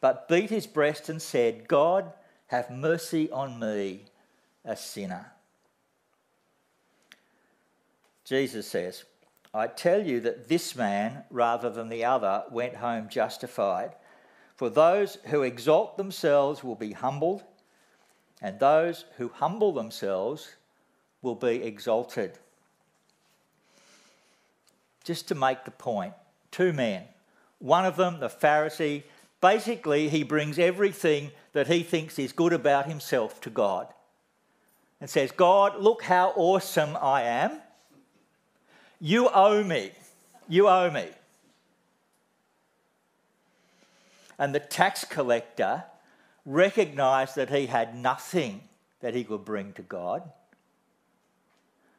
but 0.01 0.27
beat 0.27 0.49
his 0.49 0.67
breast 0.67 1.09
and 1.09 1.21
said, 1.21 1.67
God, 1.67 2.11
have 2.47 2.69
mercy 2.69 3.29
on 3.29 3.59
me, 3.59 4.05
a 4.65 4.75
sinner. 4.75 5.33
Jesus 8.25 8.67
says, 8.67 9.05
I 9.53 9.67
tell 9.67 10.05
you 10.05 10.19
that 10.21 10.47
this 10.47 10.75
man, 10.75 11.23
rather 11.29 11.69
than 11.69 11.89
the 11.89 12.05
other, 12.05 12.43
went 12.51 12.75
home 12.75 13.09
justified. 13.09 13.95
For 14.55 14.69
those 14.69 15.17
who 15.25 15.43
exalt 15.43 15.97
themselves 15.97 16.63
will 16.63 16.75
be 16.75 16.91
humbled, 16.91 17.43
and 18.41 18.59
those 18.59 19.05
who 19.17 19.29
humble 19.29 19.71
themselves 19.71 20.55
will 21.21 21.35
be 21.35 21.63
exalted. 21.63 22.37
Just 25.03 25.27
to 25.29 25.35
make 25.35 25.63
the 25.63 25.71
point, 25.71 26.13
two 26.51 26.73
men. 26.73 27.03
One 27.59 27.85
of 27.85 27.95
them, 27.95 28.19
the 28.19 28.29
Pharisee, 28.29 29.03
basically 29.41 30.09
he 30.09 30.23
brings 30.23 30.59
everything 30.59 31.31
that 31.53 31.67
he 31.67 31.81
thinks 31.83 32.19
is 32.19 32.31
good 32.31 32.53
about 32.53 32.87
himself 32.87 33.41
to 33.41 33.49
God 33.49 33.87
and 34.99 35.09
says, 35.09 35.31
God, 35.31 35.79
look 35.79 36.03
how 36.03 36.33
awesome 36.35 36.97
I 36.99 37.23
am. 37.23 37.61
You 38.99 39.29
owe 39.29 39.63
me. 39.63 39.91
You 40.47 40.67
owe 40.67 40.89
me. 40.89 41.07
And 44.39 44.53
the 44.53 44.59
tax 44.59 45.03
collector 45.03 45.83
recognized 46.45 47.35
that 47.35 47.49
he 47.49 47.65
had 47.65 47.95
nothing 47.95 48.61
that 49.01 49.13
he 49.13 49.23
could 49.23 49.45
bring 49.45 49.73
to 49.73 49.81
God, 49.81 50.23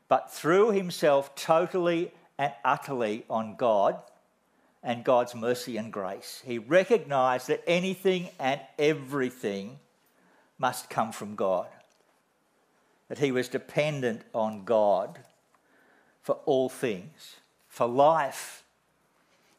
but 0.08 0.32
threw 0.32 0.70
himself 0.70 1.34
totally 1.34 2.12
and 2.38 2.52
utterly 2.64 3.24
on 3.28 3.56
God 3.56 4.00
and 4.82 5.04
God's 5.04 5.34
mercy 5.34 5.76
and 5.76 5.92
grace. 5.92 6.42
He 6.44 6.58
recognized 6.58 7.48
that 7.48 7.62
anything 7.66 8.28
and 8.38 8.60
everything 8.78 9.78
must 10.58 10.88
come 10.88 11.12
from 11.12 11.34
God, 11.34 11.66
that 13.08 13.18
he 13.18 13.32
was 13.32 13.48
dependent 13.48 14.22
on 14.32 14.64
God 14.64 15.18
for 16.28 16.38
all 16.44 16.68
things 16.68 17.36
for 17.68 17.86
life, 17.86 18.62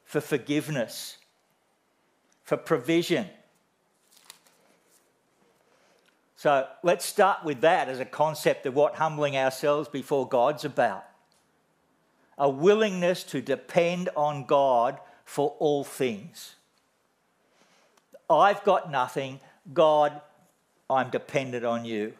for 0.03 0.21
forgiveness, 0.21 1.17
for 2.43 2.57
provision. 2.57 3.25
So 6.35 6.67
let's 6.83 7.05
start 7.05 7.43
with 7.43 7.61
that 7.61 7.89
as 7.89 7.99
a 7.99 8.05
concept 8.05 8.67
of 8.67 8.75
what 8.75 8.97
humbling 8.97 9.35
ourselves 9.35 9.89
before 9.89 10.27
God's 10.27 10.63
about. 10.63 11.05
A 12.37 12.47
willingness 12.47 13.23
to 13.23 13.41
depend 13.41 14.09
on 14.15 14.45
God 14.45 14.99
for 15.25 15.55
all 15.57 15.83
things. 15.83 16.53
I've 18.29 18.63
got 18.63 18.91
nothing. 18.91 19.39
God, 19.73 20.21
I'm 20.87 21.09
dependent 21.09 21.65
on 21.65 21.83
you. 21.83 22.13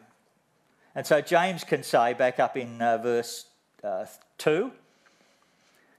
And 0.96 1.06
so 1.06 1.20
James 1.20 1.62
can 1.62 1.84
say, 1.84 2.14
back 2.14 2.40
up 2.40 2.56
in 2.56 2.82
uh, 2.82 2.98
verse 2.98 3.44
uh, 3.84 4.06
2 4.40 4.72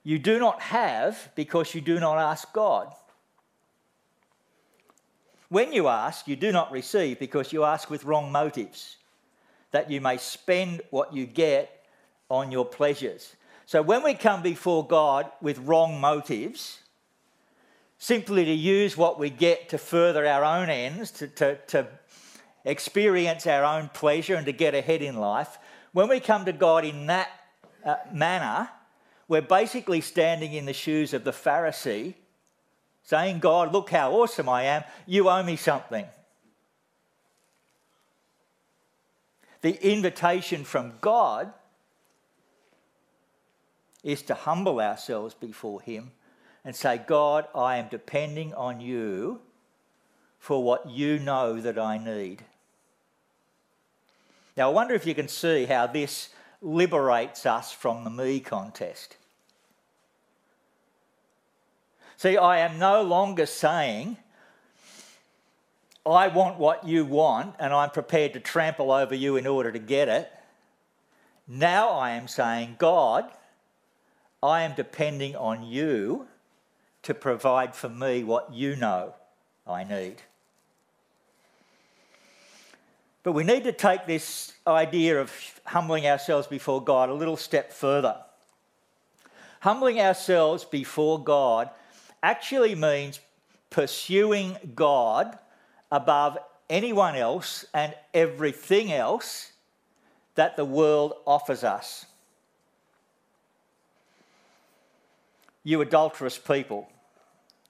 You 0.04 0.20
do 0.20 0.40
not 0.40 0.62
have 0.62 1.32
because 1.36 1.74
you 1.74 1.82
do 1.82 2.00
not 2.00 2.18
ask 2.18 2.52
God. 2.52 2.94
When 5.50 5.74
you 5.74 5.88
ask, 5.88 6.28
you 6.28 6.36
do 6.36 6.52
not 6.52 6.72
receive 6.72 7.20
because 7.20 7.54
you 7.54 7.64
ask 7.64 7.90
with 7.90 8.06
wrong 8.06 8.32
motives, 8.32 8.98
that 9.72 9.92
you 9.92 10.02
may 10.02 10.18
spend 10.18 10.82
what 10.92 11.14
you 11.14 11.26
get 11.26 11.84
on 12.30 12.52
your 12.52 12.66
pleasures. 12.66 13.36
So 13.66 13.82
when 13.82 14.02
we 14.02 14.14
come 14.14 14.42
before 14.42 14.88
God 14.88 15.30
with 15.42 15.60
wrong 15.60 16.00
motives, 16.00 16.80
simply 17.98 18.46
to 18.46 18.54
use 18.54 18.96
what 18.96 19.20
we 19.20 19.30
get 19.30 19.70
to 19.70 19.78
further 19.78 20.26
our 20.26 20.44
own 20.44 20.70
ends, 20.70 21.12
to, 21.12 21.28
to, 21.28 21.56
to 21.68 21.88
experience 22.64 23.46
our 23.46 23.64
own 23.66 23.90
pleasure 23.94 24.36
and 24.36 24.46
to 24.46 24.54
get 24.54 24.74
ahead 24.74 25.02
in 25.02 25.18
life, 25.18 25.58
when 25.92 26.08
we 26.08 26.22
come 26.22 26.46
to 26.46 26.54
God 26.54 26.86
in 26.86 27.08
that 27.08 27.30
uh, 27.86 27.96
manner, 28.12 28.70
we're 29.28 29.42
basically 29.42 30.02
standing 30.02 30.54
in 30.54 30.66
the 30.66 30.74
shoes 30.74 31.14
of 31.14 31.24
the 31.24 31.32
Pharisee, 31.32 32.16
saying, 33.04 33.40
God, 33.40 33.72
look 33.72 33.90
how 33.90 34.12
awesome 34.12 34.50
I 34.50 34.64
am. 34.64 34.84
You 35.06 35.30
owe 35.30 35.44
me 35.44 35.56
something. 35.56 36.06
The 39.62 39.82
invitation 39.90 40.64
from 40.64 40.94
God 41.02 41.54
is 44.04 44.22
to 44.24 44.34
humble 44.34 44.80
ourselves 44.80 45.34
before 45.34 45.82
Him 45.82 46.12
and 46.66 46.76
say, 46.76 47.00
God, 47.06 47.48
I 47.56 47.78
am 47.78 47.88
depending 47.90 48.54
on 48.54 48.82
you 48.82 49.42
for 50.40 50.64
what 50.64 50.90
you 50.90 51.20
know 51.20 51.62
that 51.62 51.78
I 51.78 51.98
need. 51.98 52.44
Now, 54.58 54.70
I 54.70 54.74
wonder 54.74 54.94
if 54.94 55.06
you 55.06 55.16
can 55.16 55.28
see 55.28 55.66
how 55.66 55.88
this 55.88 56.30
liberates 56.62 57.46
us 57.46 57.72
from 57.72 58.04
the 58.04 58.10
me 58.10 58.40
contest. 58.40 59.18
See, 62.18 62.38
I 62.38 62.60
am 62.60 62.78
no 62.78 63.02
longer 63.02 63.48
saying, 63.48 64.18
I 66.06 66.28
want 66.28 66.60
what 66.60 66.88
you 66.88 67.06
want 67.06 67.56
and 67.60 67.74
I'm 67.74 67.90
prepared 67.90 68.34
to 68.34 68.40
trample 68.40 68.92
over 68.92 69.16
you 69.16 69.36
in 69.38 69.48
order 69.48 69.72
to 69.72 69.80
get 69.80 70.08
it. 70.08 70.32
Now 71.48 71.90
I 71.90 72.12
am 72.12 72.28
saying, 72.28 72.76
God, 72.78 73.32
I 74.44 74.62
am 74.62 74.74
depending 74.76 75.36
on 75.36 75.64
you 75.64 76.28
to 77.04 77.14
provide 77.14 77.76
for 77.76 77.90
me 77.90 78.24
what 78.24 78.54
you 78.54 78.76
know 78.76 79.16
I 79.68 79.84
need. 79.84 80.18
But 83.24 83.34
we 83.34 83.44
need 83.44 83.64
to 83.66 83.72
take 83.72 84.06
this 84.06 84.54
idea 84.66 85.22
of 85.22 85.32
humbling 85.66 86.08
ourselves 86.08 86.48
before 86.48 86.84
God 86.84 87.10
a 87.10 87.14
little 87.14 87.38
step 87.38 87.72
further. 87.72 88.18
Humbling 89.60 90.02
ourselves 90.02 90.66
before 90.66 91.24
God 91.24 91.70
actually 92.24 92.74
means 92.74 93.20
pursuing 93.70 94.58
God 94.74 95.38
above 95.92 96.38
anyone 96.70 97.16
else 97.16 97.66
and 97.74 97.94
everything 98.14 98.92
else 98.92 99.52
that 100.36 100.56
the 100.56 100.66
world 100.66 101.14
offers 101.28 101.64
us. 101.64 102.06
You 105.64 105.82
adulterous 105.82 106.40
people, 106.40 106.90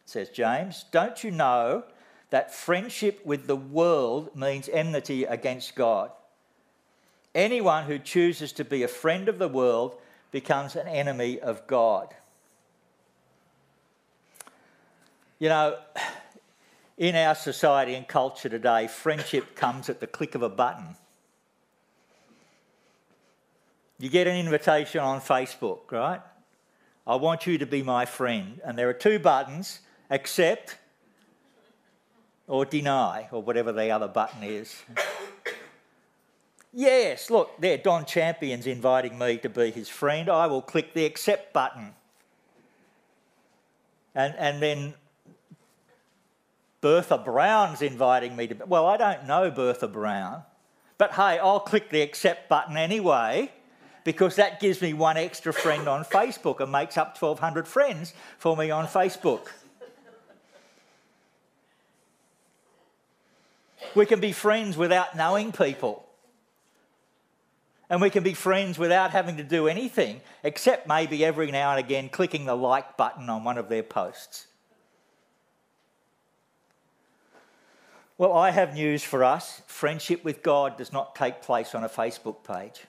says 0.05 0.29
James, 0.29 0.86
don't 0.91 1.22
you 1.24 1.31
know 1.31 1.84
that 2.31 2.53
friendship 2.53 3.25
with 3.25 3.47
the 3.47 3.55
world 3.55 4.35
means 4.35 4.67
enmity 4.67 5.23
against 5.23 5.75
God? 5.75 6.11
Anyone 7.33 7.85
who 7.85 8.00
chooses 8.00 8.51
to 8.53 8.65
be 8.65 8.83
a 8.83 8.88
friend 8.88 9.29
of 9.29 9.38
the 9.38 9.47
world 9.47 9.95
becomes 10.31 10.75
an 10.75 10.88
enemy 10.88 11.39
of 11.39 11.65
God. 11.67 12.13
You 15.39 15.50
know, 15.50 15.77
in 16.97 17.15
our 17.15 17.35
society 17.35 17.95
and 17.95 18.07
culture 18.07 18.50
today, 18.50 18.88
friendship 18.88 19.55
comes 19.55 19.89
at 19.89 20.00
the 20.00 20.07
click 20.07 20.35
of 20.35 20.41
a 20.41 20.50
button. 20.50 20.95
You 23.98 24.09
get 24.09 24.27
an 24.27 24.35
invitation 24.35 25.00
on 25.01 25.22
Facebook, 25.22 25.91
right? 25.91 26.22
I 27.05 27.15
want 27.15 27.48
you 27.48 27.57
to 27.57 27.65
be 27.65 27.83
my 27.83 28.05
friend. 28.05 28.61
And 28.63 28.77
there 28.77 28.89
are 28.89 28.94
two 28.94 29.20
buttons 29.20 29.79
accept 30.09 30.77
or 32.47 32.65
deny, 32.65 33.27
or 33.31 33.41
whatever 33.41 33.71
the 33.71 33.89
other 33.89 34.07
button 34.07 34.43
is. 34.43 34.81
yes, 36.73 37.29
look, 37.29 37.59
there, 37.59 37.77
Don 37.77 38.05
Champion's 38.05 38.67
inviting 38.67 39.17
me 39.17 39.37
to 39.37 39.49
be 39.49 39.71
his 39.71 39.89
friend. 39.89 40.29
I 40.29 40.47
will 40.47 40.61
click 40.61 40.93
the 40.93 41.05
accept 41.05 41.53
button. 41.53 41.93
And, 44.13 44.35
and 44.37 44.61
then 44.61 44.93
Bertha 46.81 47.17
Brown's 47.17 47.81
inviting 47.81 48.35
me 48.35 48.47
to. 48.47 48.65
Well, 48.65 48.85
I 48.87 48.97
don't 48.97 49.27
know 49.27 49.51
Bertha 49.51 49.87
Brown, 49.87 50.43
but 50.97 51.13
hey, 51.13 51.39
I'll 51.39 51.59
click 51.59 51.89
the 51.89 52.01
accept 52.01 52.49
button 52.49 52.75
anyway 52.75 53.51
because 54.03 54.35
that 54.35 54.59
gives 54.59 54.81
me 54.81 54.93
one 54.93 55.15
extra 55.15 55.53
friend 55.53 55.87
on 55.87 56.03
Facebook 56.03 56.59
and 56.59 56.71
makes 56.71 56.97
up 56.97 57.21
1,200 57.21 57.67
friends 57.67 58.13
for 58.37 58.57
me 58.57 58.71
on 58.71 58.87
Facebook. 58.87 59.47
We 63.96 64.05
can 64.05 64.20
be 64.20 64.31
friends 64.31 64.77
without 64.77 65.15
knowing 65.15 65.51
people. 65.51 66.05
And 67.89 68.01
we 68.01 68.09
can 68.09 68.24
be 68.24 68.33
friends 68.33 68.79
without 68.79 69.11
having 69.11 69.35
to 69.37 69.44
do 69.44 69.67
anything, 69.67 70.22
except 70.44 70.87
maybe 70.87 71.25
every 71.25 71.51
now 71.51 71.72
and 71.72 71.79
again 71.79 72.07
clicking 72.07 72.46
the 72.46 72.55
like 72.55 72.96
button 72.96 73.29
on 73.29 73.44
one 73.44 73.57
of 73.57 73.67
their 73.67 73.83
posts. 73.83 74.48
Well, 78.17 78.33
I 78.33 78.51
have 78.51 78.75
news 78.75 79.03
for 79.03 79.24
us. 79.24 79.61
Friendship 79.65 80.24
with 80.24 80.44
God 80.44 80.77
does 80.77 80.94
not 80.94 81.15
take 81.15 81.41
place 81.41 81.75
on 81.75 81.83
a 81.83 81.89
Facebook 81.89 82.44
page. 82.46 82.85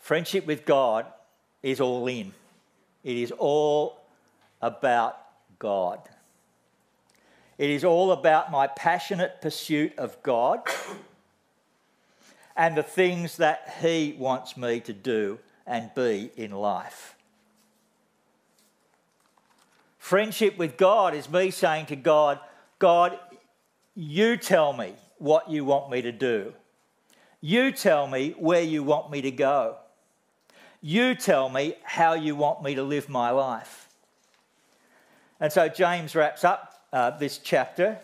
Friendship 0.00 0.46
with 0.46 0.64
God 0.66 1.06
is 1.62 1.80
all 1.80 2.06
in, 2.06 2.34
it 3.02 3.16
is 3.16 3.32
all 3.32 4.00
about 4.60 5.16
God. 5.58 6.00
It 7.58 7.70
is 7.70 7.84
all 7.84 8.12
about 8.12 8.50
my 8.50 8.66
passionate 8.66 9.40
pursuit 9.40 9.98
of 9.98 10.22
God 10.22 10.60
and 12.56 12.76
the 12.76 12.82
things 12.82 13.38
that 13.38 13.76
He 13.80 14.14
wants 14.18 14.56
me 14.56 14.80
to 14.80 14.92
do 14.92 15.38
and 15.66 15.90
be 15.94 16.30
in 16.36 16.50
life. 16.50 17.16
Friendship 19.98 20.56
with 20.56 20.76
God 20.76 21.14
is 21.14 21.28
me 21.28 21.50
saying 21.50 21.86
to 21.86 21.96
God, 21.96 22.38
God, 22.78 23.18
you 23.94 24.36
tell 24.36 24.72
me 24.72 24.94
what 25.18 25.50
you 25.50 25.64
want 25.64 25.90
me 25.90 26.02
to 26.02 26.12
do. 26.12 26.52
You 27.40 27.72
tell 27.72 28.06
me 28.06 28.34
where 28.38 28.62
you 28.62 28.82
want 28.82 29.10
me 29.10 29.22
to 29.22 29.30
go. 29.30 29.76
You 30.80 31.14
tell 31.14 31.48
me 31.48 31.74
how 31.82 32.12
you 32.14 32.36
want 32.36 32.62
me 32.62 32.74
to 32.74 32.82
live 32.82 33.08
my 33.08 33.30
life. 33.30 33.88
And 35.40 35.52
so 35.52 35.68
James 35.68 36.14
wraps 36.14 36.44
up 36.44 36.75
uh, 36.96 37.10
this 37.10 37.36
chapter 37.36 37.98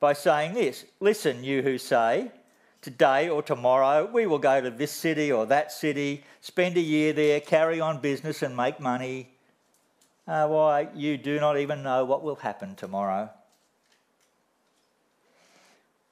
by 0.00 0.14
saying 0.14 0.54
this 0.54 0.86
Listen, 1.00 1.44
you 1.44 1.60
who 1.60 1.76
say, 1.76 2.30
today 2.80 3.28
or 3.28 3.42
tomorrow 3.42 4.08
we 4.10 4.24
will 4.24 4.38
go 4.38 4.58
to 4.58 4.70
this 4.70 4.90
city 4.90 5.30
or 5.30 5.44
that 5.44 5.70
city, 5.70 6.24
spend 6.40 6.78
a 6.78 6.80
year 6.80 7.12
there, 7.12 7.40
carry 7.40 7.78
on 7.78 8.00
business 8.00 8.42
and 8.42 8.56
make 8.56 8.80
money 8.80 9.28
uh, 10.26 10.46
why, 10.46 10.88
you 10.94 11.18
do 11.18 11.40
not 11.40 11.58
even 11.58 11.82
know 11.82 12.04
what 12.04 12.22
will 12.22 12.36
happen 12.36 12.74
tomorrow. 12.74 13.28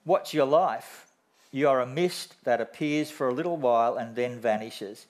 What's 0.05 0.35
your 0.35 0.47
life? 0.47 1.07
You 1.53 1.69
are 1.69 1.81
a 1.81 1.87
mist 1.87 2.35
that 2.45 2.61
appears 2.61 3.11
for 3.11 3.29
a 3.29 3.33
little 3.33 3.57
while 3.57 3.97
and 3.97 4.15
then 4.17 4.41
vanishes. 4.41 5.07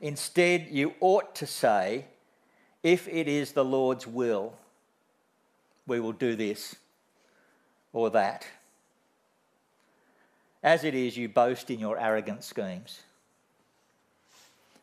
Instead, 0.00 0.68
you 0.70 0.94
ought 1.00 1.34
to 1.34 1.46
say, 1.46 2.06
if 2.82 3.08
it 3.08 3.26
is 3.26 3.52
the 3.52 3.64
Lord's 3.64 4.06
will, 4.06 4.54
we 5.86 6.00
will 6.00 6.12
do 6.12 6.36
this 6.36 6.76
or 7.92 8.10
that. 8.10 8.46
As 10.62 10.82
it 10.84 10.94
is, 10.94 11.16
you 11.16 11.28
boast 11.28 11.70
in 11.70 11.78
your 11.78 11.98
arrogant 11.98 12.42
schemes. 12.42 13.02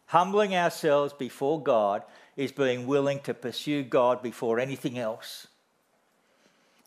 Humbling 0.08 0.56
ourselves 0.56 1.14
before 1.14 1.62
God 1.62 2.04
is 2.36 2.52
being 2.52 2.86
willing 2.86 3.20
to 3.22 3.34
pursue 3.34 3.84
God 3.84 4.22
before 4.22 4.60
anything 4.60 5.00
else. 5.00 5.48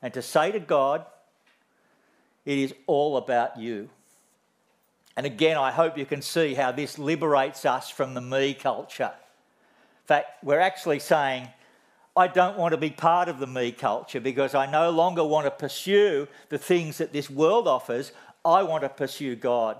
And 0.02 0.12
to 0.14 0.22
say 0.22 0.52
to 0.52 0.60
God, 0.60 1.04
it 2.44 2.58
is 2.58 2.74
all 2.86 3.16
about 3.16 3.58
you. 3.58 3.88
And 5.16 5.26
again, 5.26 5.56
I 5.56 5.70
hope 5.70 5.96
you 5.96 6.06
can 6.06 6.22
see 6.22 6.54
how 6.54 6.72
this 6.72 6.98
liberates 6.98 7.64
us 7.64 7.88
from 7.88 8.14
the 8.14 8.20
me 8.20 8.52
culture. 8.52 9.12
In 9.14 10.06
fact, 10.06 10.44
we're 10.44 10.60
actually 10.60 10.98
saying, 10.98 11.48
I 12.16 12.28
don't 12.28 12.56
want 12.56 12.72
to 12.72 12.78
be 12.78 12.90
part 12.90 13.28
of 13.28 13.40
the 13.40 13.46
me 13.46 13.72
culture 13.72 14.20
because 14.20 14.54
I 14.54 14.70
no 14.70 14.90
longer 14.90 15.24
want 15.24 15.46
to 15.46 15.50
pursue 15.50 16.28
the 16.48 16.58
things 16.58 16.98
that 16.98 17.12
this 17.12 17.28
world 17.28 17.66
offers. 17.66 18.12
I 18.44 18.62
want 18.62 18.82
to 18.82 18.88
pursue 18.88 19.34
God 19.34 19.78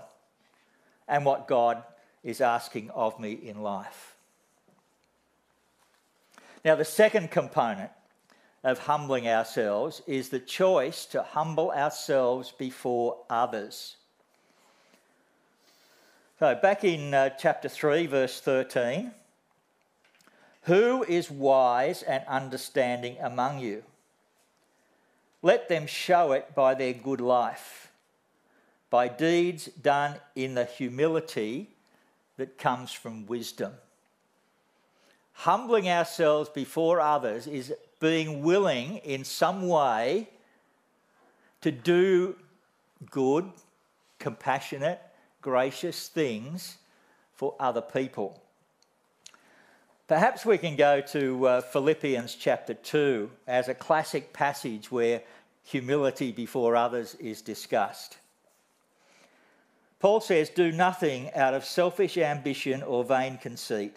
and 1.07 1.23
what 1.23 1.47
God 1.47 1.83
is 2.23 2.41
asking 2.41 2.89
of 2.89 3.19
me 3.19 3.31
in 3.31 3.61
life. 3.61 4.15
Now, 6.65 6.75
the 6.75 6.83
second 6.83 7.31
component 7.31 7.91
of 8.63 8.79
humbling 8.79 9.27
ourselves 9.27 10.01
is 10.07 10.29
the 10.29 10.39
choice 10.39 11.05
to 11.05 11.21
humble 11.21 11.71
ourselves 11.71 12.51
before 12.51 13.17
others. 13.29 13.95
So, 16.39 16.55
back 16.55 16.83
in 16.83 17.13
uh, 17.13 17.29
chapter 17.29 17.69
3, 17.69 18.07
verse 18.07 18.41
13, 18.41 19.11
who 20.65 21.03
is 21.03 21.31
wise 21.31 22.03
and 22.03 22.23
understanding 22.27 23.17
among 23.21 23.59
you? 23.59 23.83
Let 25.41 25.69
them 25.69 25.87
show 25.87 26.31
it 26.31 26.53
by 26.55 26.73
their 26.73 26.93
good 26.93 27.21
life, 27.21 27.91
by 28.89 29.07
deeds 29.07 29.65
done 29.65 30.15
in 30.35 30.55
the 30.55 30.65
humility 30.65 31.69
that 32.37 32.57
comes 32.57 32.91
from 32.91 33.25
wisdom 33.25 33.73
humbling 35.35 35.89
ourselves 35.89 36.49
before 36.49 37.01
others 37.01 37.45
is 37.45 37.73
being 37.99 38.41
willing 38.41 38.97
in 38.97 39.23
some 39.23 39.67
way 39.67 40.29
to 41.59 41.71
do 41.71 42.35
good, 43.11 43.51
compassionate, 44.17 45.01
gracious 45.41 46.07
things 46.07 46.77
for 47.33 47.53
other 47.59 47.81
people. 47.81 48.41
Perhaps 50.07 50.45
we 50.45 50.59
can 50.59 50.75
go 50.75 51.01
to 51.01 51.47
uh, 51.47 51.61
Philippians 51.61 52.35
chapter 52.35 52.75
2 52.75 53.31
as 53.47 53.67
a 53.67 53.73
classic 53.73 54.33
passage 54.33 54.91
where 54.91 55.23
humility 55.63 56.31
before 56.31 56.75
others 56.75 57.15
is 57.15 57.41
discussed. 57.41 58.19
Paul 59.99 60.21
says, 60.21 60.51
Do 60.51 60.71
nothing 60.71 61.33
out 61.33 61.55
of 61.55 61.65
selfish 61.65 62.19
ambition 62.19 62.83
or 62.83 63.03
vain 63.03 63.39
conceit. 63.39 63.95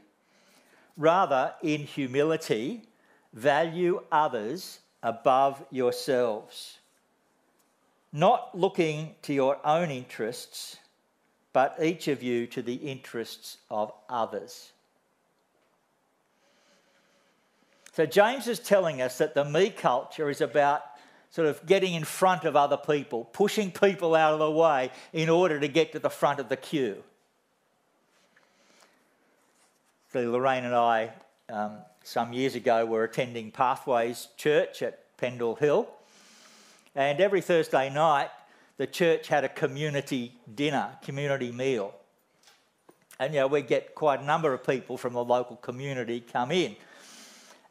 Rather, 0.97 1.53
in 1.63 1.81
humility, 1.81 2.85
value 3.35 4.01
others 4.11 4.79
above 5.03 5.63
yourselves, 5.71 6.79
not 8.15 8.57
looking 8.57 9.15
to 9.21 9.35
your 9.35 9.59
own 9.63 9.91
interests, 9.91 10.79
but 11.53 11.77
each 11.83 12.09
of 12.09 12.23
you 12.23 12.47
to 12.47 12.63
the 12.63 12.77
interests 12.77 13.59
of 13.71 13.93
others. 14.09 14.73
So 17.99 18.07
James 18.07 18.47
is 18.47 18.61
telling 18.61 19.03
us 19.03 19.19
that 19.19 19.35
the 19.35 19.45
me 19.45 19.71
culture 19.71 20.31
is 20.31 20.41
about 20.41 20.83
sort 21.31 21.49
of 21.49 21.67
getting 21.67 21.95
in 21.95 22.05
front 22.05 22.45
of 22.45 22.55
other 22.55 22.77
people, 22.77 23.25
pushing 23.25 23.73
people 23.73 24.15
out 24.15 24.35
of 24.35 24.39
the 24.39 24.49
way 24.49 24.93
in 25.13 25.29
order 25.29 25.59
to 25.59 25.67
get 25.67 25.91
to 25.91 25.99
the 25.99 26.09
front 26.09 26.39
of 26.39 26.49
the 26.49 26.57
queue. 26.57 27.03
So 30.13 30.31
Lorraine 30.31 30.65
and 30.65 30.77
I, 30.77 31.11
um, 31.49 31.79
some 32.05 32.33
years 32.33 32.55
ago, 32.55 32.87
were 32.87 33.03
attending 33.03 33.51
Pathways 33.51 34.29
Church 34.37 34.81
at 34.81 35.17
Pendle 35.17 35.57
Hill. 35.57 35.89
And 36.95 37.21
every 37.21 37.41
Thursday 37.41 37.93
night, 37.93 38.31
the 38.77 38.87
church 38.87 39.27
had 39.27 39.43
a 39.43 39.49
community 39.49 40.35
dinner, 40.55 40.91
community 41.03 41.51
meal. 41.51 41.97
And 43.19 43.35
you 43.35 43.41
know, 43.41 43.49
we 43.49 43.63
get 43.63 43.97
quite 43.97 44.21
a 44.21 44.25
number 44.25 44.55
of 44.55 44.65
people 44.65 44.97
from 44.97 45.15
the 45.15 45.25
local 45.25 45.57
community 45.57 46.21
come 46.21 46.53
in 46.53 46.77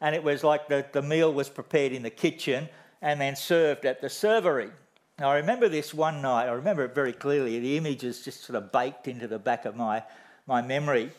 and 0.00 0.14
it 0.14 0.22
was 0.22 0.44
like 0.44 0.68
the, 0.68 0.84
the 0.92 1.02
meal 1.02 1.32
was 1.32 1.48
prepared 1.48 1.92
in 1.92 2.02
the 2.02 2.10
kitchen 2.10 2.68
and 3.02 3.20
then 3.20 3.36
served 3.36 3.84
at 3.84 4.00
the 4.00 4.08
servery. 4.08 4.70
Now, 5.18 5.30
I 5.30 5.36
remember 5.38 5.68
this 5.68 5.92
one 5.92 6.22
night, 6.22 6.46
I 6.46 6.52
remember 6.52 6.84
it 6.84 6.94
very 6.94 7.12
clearly. 7.12 7.58
The 7.58 7.76
image 7.76 8.04
is 8.04 8.24
just 8.24 8.44
sort 8.44 8.56
of 8.56 8.70
baked 8.70 9.08
into 9.08 9.26
the 9.26 9.38
back 9.38 9.64
of 9.64 9.74
my, 9.74 10.02
my 10.46 10.62
memory. 10.62 11.10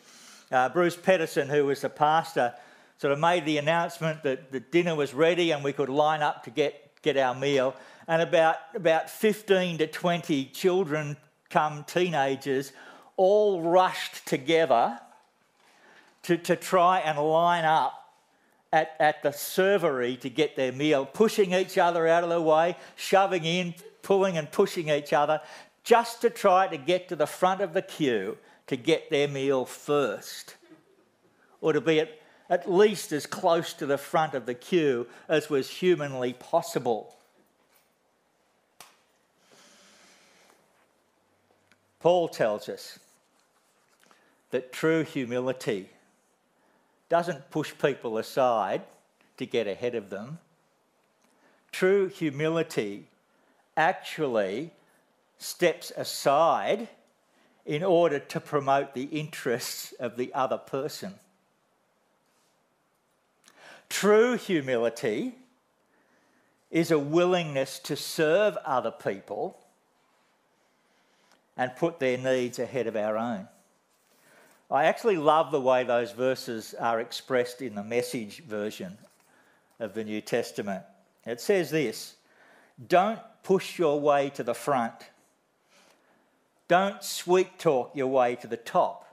Uh, 0.51 0.69
Bruce 0.69 0.95
Pedersen, 0.95 1.49
who 1.49 1.65
was 1.65 1.81
the 1.81 1.89
pastor, 1.89 2.53
sort 2.97 3.11
of 3.11 3.19
made 3.19 3.45
the 3.45 3.57
announcement 3.57 4.23
that 4.23 4.51
the 4.51 4.59
dinner 4.59 4.95
was 4.95 5.13
ready 5.13 5.51
and 5.51 5.63
we 5.63 5.73
could 5.73 5.89
line 5.89 6.21
up 6.21 6.43
to 6.43 6.49
get, 6.49 7.01
get 7.01 7.17
our 7.17 7.35
meal. 7.35 7.75
And 8.07 8.21
about, 8.21 8.55
about 8.73 9.09
15 9.09 9.79
to 9.79 9.87
20 9.87 10.45
children, 10.45 11.17
come 11.49 11.83
teenagers, 11.83 12.71
all 13.17 13.61
rushed 13.61 14.25
together 14.25 14.99
to, 16.23 16.37
to 16.37 16.55
try 16.55 16.99
and 16.99 17.17
line 17.17 17.65
up 17.65 17.98
at, 18.71 18.95
at 18.99 19.23
the 19.23 19.29
servery 19.29 20.19
to 20.19 20.29
get 20.29 20.55
their 20.55 20.71
meal, 20.71 21.05
pushing 21.05 21.53
each 21.53 21.77
other 21.77 22.07
out 22.07 22.23
of 22.23 22.29
the 22.29 22.41
way, 22.41 22.77
shoving 22.95 23.45
in, 23.45 23.73
pulling 24.01 24.37
and 24.37 24.51
pushing 24.51 24.89
each 24.89 25.13
other, 25.13 25.41
just 25.83 26.21
to 26.21 26.29
try 26.29 26.67
to 26.67 26.77
get 26.77 27.09
to 27.09 27.15
the 27.15 27.25
front 27.25 27.61
of 27.61 27.73
the 27.73 27.81
queue 27.81 28.37
to 28.67 28.75
get 28.75 29.09
their 29.09 29.27
meal 29.27 29.65
first, 29.65 30.55
or 31.61 31.73
to 31.73 31.81
be 31.81 31.99
at, 31.99 32.19
at 32.49 32.71
least 32.71 33.11
as 33.11 33.25
close 33.25 33.73
to 33.73 33.85
the 33.85 33.97
front 33.97 34.35
of 34.35 34.45
the 34.45 34.53
queue 34.53 35.07
as 35.27 35.49
was 35.49 35.69
humanly 35.69 36.33
possible. 36.33 37.15
Paul 41.99 42.27
tells 42.29 42.69
us 42.69 42.99
that 44.51 44.71
true 44.71 45.03
humility 45.03 45.89
doesn't 47.09 47.49
push 47.49 47.73
people 47.81 48.17
aside 48.17 48.83
to 49.37 49.45
get 49.45 49.67
ahead 49.67 49.95
of 49.95 50.09
them. 50.09 50.39
True 51.71 52.07
humility 52.07 53.05
actually 53.75 54.71
steps 55.37 55.91
aside 55.95 56.87
in 57.65 57.83
order 57.83 58.19
to 58.19 58.39
promote 58.39 58.93
the 58.93 59.03
interests 59.03 59.93
of 59.99 60.17
the 60.17 60.33
other 60.33 60.57
person. 60.57 61.15
True 63.89 64.37
humility 64.37 65.35
is 66.69 66.91
a 66.91 66.99
willingness 66.99 67.79
to 67.79 67.95
serve 67.95 68.55
other 68.65 68.91
people 68.91 69.57
and 71.57 71.75
put 71.75 71.99
their 71.99 72.17
needs 72.17 72.59
ahead 72.59 72.87
of 72.87 72.95
our 72.95 73.17
own. 73.17 73.47
I 74.71 74.85
actually 74.85 75.17
love 75.17 75.51
the 75.51 75.61
way 75.61 75.83
those 75.83 76.11
verses 76.11 76.75
are 76.79 76.99
expressed 76.99 77.61
in 77.61 77.75
the 77.75 77.83
message 77.83 78.43
version 78.43 78.97
of 79.79 79.93
the 79.93 80.03
New 80.03 80.21
Testament. 80.21 80.83
It 81.25 81.41
says 81.41 81.71
this 81.71 82.15
Don't 82.87 83.19
push 83.41 83.79
your 83.79 83.99
way 83.99 84.29
to 84.31 84.43
the 84.43 84.53
front, 84.53 84.93
don't 86.67 87.03
sweet 87.03 87.57
talk 87.57 87.95
your 87.95 88.07
way 88.07 88.35
to 88.35 88.47
the 88.47 88.57
top. 88.57 89.05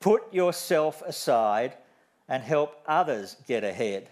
Put 0.00 0.34
yourself 0.34 1.00
aside 1.02 1.74
and 2.28 2.42
help 2.42 2.82
others 2.86 3.36
get 3.46 3.64
ahead. 3.64 4.08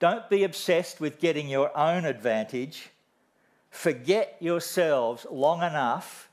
Don't 0.00 0.28
be 0.28 0.42
obsessed 0.44 1.00
with 1.00 1.20
getting 1.20 1.48
your 1.48 1.74
own 1.78 2.04
advantage. 2.04 2.90
Forget 3.70 4.36
yourselves 4.40 5.26
long 5.30 5.58
enough 5.58 6.28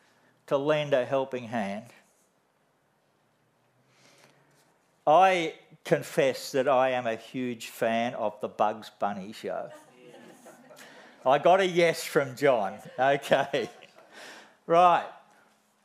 to 0.48 0.58
lend 0.58 0.94
a 0.94 1.06
helping 1.06 1.46
hand. 1.46 1.86
I 5.12 5.56
confess 5.84 6.54
that 6.54 6.70
I 6.70 6.92
am 6.92 7.06
a 7.06 7.18
huge 7.18 7.68
fan 7.68 8.14
of 8.14 8.40
the 8.40 8.48
Bugs 8.48 8.90
Bunny 8.98 9.34
show. 9.34 9.70
I 11.26 11.38
got 11.38 11.60
a 11.60 11.68
yes 11.68 12.06
from 12.06 12.38
John. 12.38 12.76
Okay. 12.98 13.70
Right. 14.66 15.06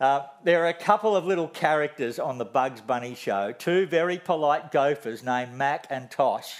Uh, 0.00 0.26
there 0.44 0.62
are 0.62 0.68
a 0.68 0.74
couple 0.74 1.16
of 1.16 1.24
little 1.24 1.48
characters 1.48 2.20
on 2.20 2.38
the 2.38 2.44
Bugs 2.44 2.80
Bunny 2.80 3.16
show, 3.16 3.50
two 3.50 3.86
very 3.86 4.18
polite 4.18 4.70
gophers 4.70 5.24
named 5.24 5.54
Mac 5.54 5.88
and 5.90 6.08
Tosh. 6.08 6.54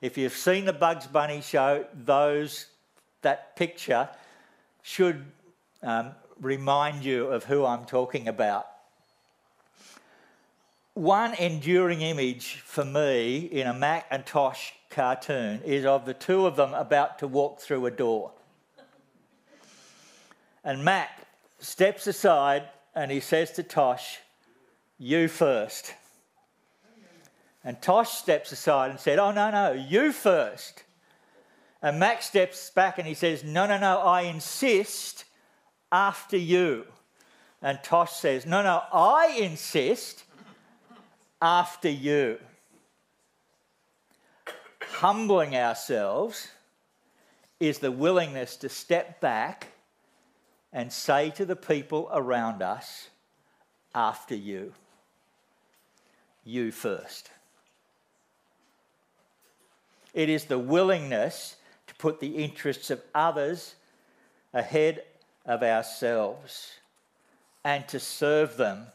If 0.00 0.18
you've 0.18 0.32
seen 0.32 0.64
the 0.64 0.72
Bugs 0.72 1.06
Bunny 1.06 1.42
show, 1.42 1.86
those 1.94 2.66
that 3.22 3.54
picture 3.54 4.08
should 4.82 5.24
um, 5.82 6.10
remind 6.40 7.04
you 7.04 7.26
of 7.26 7.44
who 7.44 7.64
I'm 7.64 7.84
talking 7.84 8.26
about 8.26 8.66
one 10.94 11.34
enduring 11.34 12.00
image 12.00 12.62
for 12.64 12.84
me 12.84 13.38
in 13.38 13.66
a 13.66 13.74
Mac 13.74 14.06
and 14.10 14.24
Tosh 14.24 14.72
cartoon 14.90 15.60
is 15.64 15.84
of 15.84 16.06
the 16.06 16.14
two 16.14 16.46
of 16.46 16.54
them 16.54 16.72
about 16.72 17.18
to 17.18 17.26
walk 17.26 17.60
through 17.60 17.84
a 17.86 17.90
door. 17.90 18.30
And 20.62 20.84
Mac 20.84 21.26
steps 21.58 22.06
aside 22.06 22.68
and 22.94 23.10
he 23.10 23.20
says 23.20 23.50
to 23.52 23.64
Tosh, 23.64 24.20
You 24.96 25.26
first. 25.26 25.94
And 27.64 27.80
Tosh 27.82 28.10
steps 28.10 28.52
aside 28.52 28.90
and 28.90 29.00
said, 29.00 29.18
Oh, 29.18 29.32
no, 29.32 29.50
no, 29.50 29.72
you 29.72 30.12
first. 30.12 30.84
And 31.82 31.98
Mac 31.98 32.22
steps 32.22 32.70
back 32.70 32.98
and 32.98 33.06
he 33.06 33.14
says, 33.14 33.42
No, 33.42 33.66
no, 33.66 33.78
no, 33.78 33.98
I 33.98 34.22
insist 34.22 35.24
after 35.90 36.36
you. 36.36 36.86
And 37.60 37.80
Tosh 37.82 38.12
says, 38.12 38.46
No, 38.46 38.62
no, 38.62 38.82
I 38.92 39.38
insist 39.40 40.23
after 41.44 41.90
you. 41.90 42.38
Humbling 44.80 45.54
ourselves 45.54 46.48
is 47.60 47.80
the 47.80 47.92
willingness 47.92 48.56
to 48.56 48.70
step 48.70 49.20
back 49.20 49.66
and 50.72 50.90
say 50.90 51.28
to 51.28 51.44
the 51.44 51.54
people 51.54 52.08
around 52.14 52.62
us, 52.62 53.10
after 53.94 54.34
you. 54.34 54.72
You 56.44 56.72
first. 56.72 57.30
It 60.14 60.30
is 60.30 60.46
the 60.46 60.58
willingness 60.58 61.56
to 61.88 61.94
put 61.96 62.20
the 62.20 62.36
interests 62.36 62.88
of 62.88 63.02
others 63.14 63.74
ahead 64.54 65.02
of 65.44 65.62
ourselves 65.62 66.72
and 67.64 67.86
to 67.88 68.00
serve 68.00 68.56
them 68.56 68.86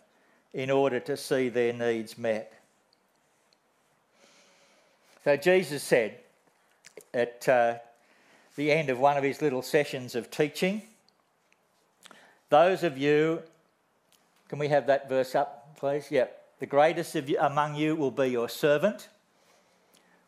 in 0.54 0.72
order 0.72 1.00
to 1.00 1.16
see 1.16 1.50
their 1.50 1.74
needs 1.74 2.18
met. 2.18 2.54
So 5.24 5.36
Jesus 5.38 5.84
said 5.84 6.18
at 7.14 7.48
uh, 7.48 7.76
the 8.56 8.72
end 8.72 8.90
of 8.90 9.00
one 9.00 9.18
of 9.18 9.24
his 9.24 9.42
little 9.42 9.62
sessions 9.62 10.16
of 10.16 10.32
teaching, 10.32 10.82
those 12.50 12.84
of 12.84 12.98
you, 12.98 13.44
can 14.48 14.58
we 14.58 14.70
have 14.70 14.88
that 14.88 15.08
verse 15.08 15.36
up, 15.36 15.78
please? 15.78 16.10
Yep. 16.10 16.36
The 16.60 16.66
greatest 16.66 17.16
of 17.16 17.30
you, 17.30 17.38
among 17.40 17.76
you 17.76 17.96
will 17.96 18.12
be 18.12 18.28
your 18.28 18.50
servant. 18.50 19.10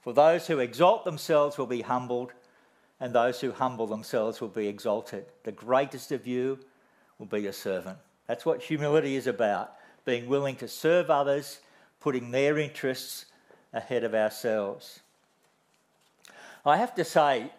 For 0.01 0.13
those 0.13 0.47
who 0.47 0.60
exalt 0.60 1.03
themselves 1.03 1.57
will 1.57 1.65
be 1.65 1.81
humbled, 1.81 2.34
and 2.99 3.13
those 3.13 3.41
who 3.41 3.51
humble 3.51 3.88
themselves 3.88 4.39
will 4.39 4.47
be 4.49 4.67
exalted. 4.67 5.25
The 5.43 5.51
greatest 5.51 6.12
of 6.12 6.27
you 6.27 6.60
will 7.17 7.25
be 7.25 7.47
a 7.47 7.53
servant. 7.53 7.97
That's 8.27 8.45
what 8.45 8.62
humility 8.62 9.15
is 9.15 9.25
about 9.25 9.73
being 10.05 10.27
willing 10.27 10.55
to 10.57 10.67
serve 10.67 11.09
others, 11.09 11.59
putting 11.99 12.31
their 12.31 12.57
interests 12.57 13.25
ahead 13.73 14.03
of 14.03 14.13
ourselves. 14.13 15.01
I 16.65 16.77
have 16.77 16.93
to 16.95 17.03
say 17.03 17.51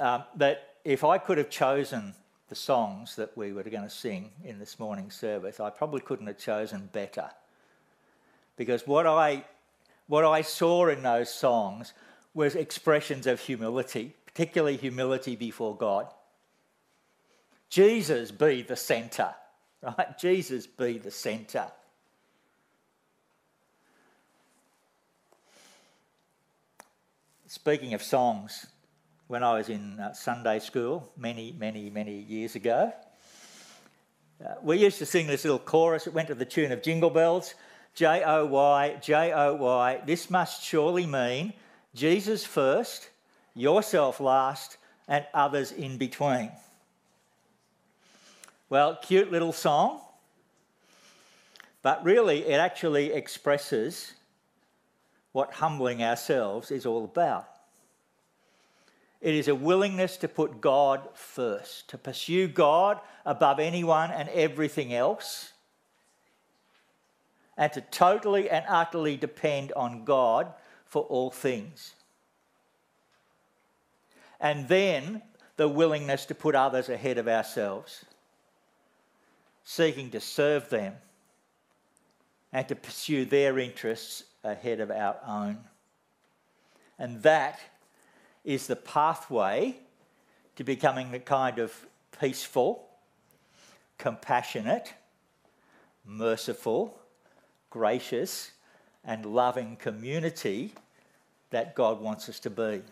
um, 0.00 0.24
that 0.36 0.74
if 0.84 1.04
I 1.04 1.18
could 1.18 1.38
have 1.38 1.50
chosen 1.50 2.14
the 2.48 2.54
songs 2.54 3.16
that 3.16 3.36
we 3.36 3.52
were 3.52 3.62
going 3.62 3.82
to 3.82 3.90
sing 3.90 4.30
in 4.44 4.58
this 4.58 4.78
morning's 4.78 5.14
service, 5.14 5.60
I 5.60 5.70
probably 5.70 6.00
couldn't 6.00 6.26
have 6.26 6.38
chosen 6.38 6.88
better. 6.92 7.30
Because 8.56 8.86
what 8.86 9.06
I, 9.06 9.44
what 10.06 10.24
I 10.24 10.42
saw 10.42 10.88
in 10.88 11.02
those 11.02 11.30
songs 11.30 11.92
was 12.34 12.54
expressions 12.54 13.26
of 13.26 13.40
humility, 13.40 14.14
particularly 14.26 14.76
humility 14.76 15.36
before 15.36 15.76
God. 15.76 16.08
Jesus 17.70 18.30
be 18.30 18.62
the 18.62 18.76
centre, 18.76 19.34
right? 19.84 20.18
Jesus 20.18 20.66
be 20.66 20.98
the 20.98 21.10
centre. 21.10 21.66
Speaking 27.46 27.94
of 27.94 28.02
songs, 28.02 28.66
when 29.28 29.42
I 29.42 29.54
was 29.54 29.68
in 29.68 30.00
uh, 30.00 30.12
Sunday 30.12 30.58
school 30.58 31.12
many, 31.16 31.54
many, 31.56 31.88
many 31.88 32.18
years 32.18 32.56
ago, 32.56 32.92
uh, 34.44 34.54
we 34.62 34.78
used 34.78 34.98
to 34.98 35.06
sing 35.06 35.28
this 35.28 35.44
little 35.44 35.60
chorus. 35.60 36.06
It 36.06 36.12
went 36.12 36.28
to 36.28 36.34
the 36.34 36.44
tune 36.44 36.72
of 36.72 36.82
Jingle 36.82 37.10
Bells 37.10 37.54
J 37.94 38.22
O 38.24 38.46
Y, 38.46 38.96
J 39.00 39.32
O 39.32 39.54
Y. 39.54 40.00
This 40.04 40.28
must 40.28 40.64
surely 40.64 41.06
mean 41.06 41.52
Jesus 41.94 42.44
first, 42.44 43.08
yourself 43.54 44.18
last, 44.18 44.76
and 45.06 45.24
others 45.32 45.70
in 45.70 45.96
between. 45.96 46.50
Well, 48.74 48.98
cute 49.00 49.30
little 49.30 49.52
song, 49.52 50.00
but 51.82 52.04
really 52.04 52.44
it 52.44 52.58
actually 52.58 53.12
expresses 53.12 54.14
what 55.30 55.52
humbling 55.52 56.02
ourselves 56.02 56.72
is 56.72 56.84
all 56.84 57.04
about. 57.04 57.48
It 59.20 59.32
is 59.32 59.46
a 59.46 59.54
willingness 59.54 60.16
to 60.16 60.26
put 60.26 60.60
God 60.60 61.08
first, 61.14 61.88
to 61.90 61.98
pursue 61.98 62.48
God 62.48 62.98
above 63.24 63.60
anyone 63.60 64.10
and 64.10 64.28
everything 64.30 64.92
else, 64.92 65.52
and 67.56 67.72
to 67.74 67.80
totally 67.80 68.50
and 68.50 68.64
utterly 68.68 69.16
depend 69.16 69.72
on 69.74 70.04
God 70.04 70.52
for 70.84 71.04
all 71.04 71.30
things. 71.30 71.94
And 74.40 74.66
then 74.66 75.22
the 75.56 75.68
willingness 75.68 76.26
to 76.26 76.34
put 76.34 76.56
others 76.56 76.88
ahead 76.88 77.18
of 77.18 77.28
ourselves, 77.28 78.04
seeking 79.64 80.10
to 80.10 80.20
serve 80.20 80.68
them 80.68 80.94
and 82.52 82.68
to 82.68 82.76
pursue 82.76 83.24
their 83.24 83.58
interests 83.58 84.24
ahead 84.44 84.80
of 84.80 84.90
our 84.90 85.16
own. 85.26 85.58
And 86.98 87.22
that 87.22 87.58
is 88.44 88.66
the 88.66 88.76
pathway 88.76 89.76
to 90.56 90.64
becoming 90.64 91.10
the 91.10 91.18
kind 91.18 91.58
of 91.58 91.72
peaceful, 92.20 92.86
compassionate, 93.98 94.92
merciful, 96.04 96.98
gracious, 97.70 98.52
and 99.04 99.26
loving 99.26 99.76
community 99.76 100.72
that 101.50 101.74
God 101.74 102.00
wants 102.00 102.28
us 102.28 102.38
to 102.40 102.50
be. 102.50 102.82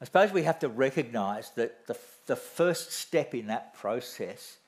I 0.00 0.04
suppose 0.04 0.32
we 0.32 0.44
have 0.44 0.60
to 0.60 0.68
recognise 0.68 1.50
that 1.56 1.86
the, 1.86 1.96
the 2.26 2.36
first 2.36 2.92
step 2.92 3.34
in 3.34 3.48
that 3.48 3.74
process 3.74 4.58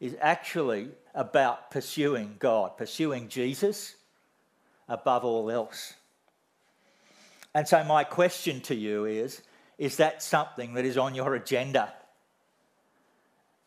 is 0.00 0.16
actually 0.20 0.88
about 1.14 1.70
pursuing 1.70 2.36
God, 2.38 2.76
pursuing 2.76 3.28
Jesus 3.28 3.94
above 4.88 5.24
all 5.24 5.50
else. 5.50 5.94
And 7.54 7.68
so, 7.68 7.84
my 7.84 8.02
question 8.02 8.60
to 8.62 8.74
you 8.74 9.04
is 9.04 9.42
is 9.78 9.96
that 9.96 10.22
something 10.22 10.74
that 10.74 10.84
is 10.84 10.98
on 10.98 11.14
your 11.14 11.34
agenda? 11.34 11.92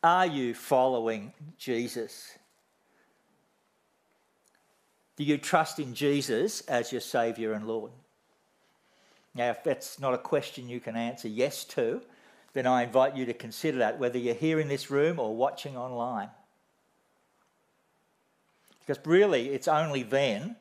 Are 0.04 0.26
you 0.26 0.54
following 0.54 1.34
Jesus? 1.58 2.38
Do 5.18 5.24
you 5.24 5.38
trust 5.38 5.80
in 5.80 5.94
Jesus 5.94 6.62
as 6.62 6.92
your 6.92 7.02
Saviour 7.02 7.54
and 7.54 7.68
Lord? 7.68 7.92
Now, 9.36 9.50
if 9.50 9.64
that's 9.64 10.00
not 10.00 10.14
a 10.14 10.18
question 10.18 10.70
you 10.70 10.80
can 10.80 10.96
answer 10.96 11.28
yes 11.28 11.66
to, 11.66 12.02
then 12.54 12.66
I 12.66 12.84
invite 12.84 13.18
you 13.18 13.26
to 13.26 13.34
consider 13.34 13.80
that, 13.80 14.00
whether 14.00 14.18
you're 14.18 14.34
here 14.34 14.62
in 14.62 14.70
this 14.70 14.90
room 14.90 15.20
or 15.20 15.36
watching 15.36 15.76
online. 15.76 16.30
Because 18.80 19.06
really, 19.06 19.50
it's 19.50 19.68
only 19.68 20.04
then, 20.04 20.56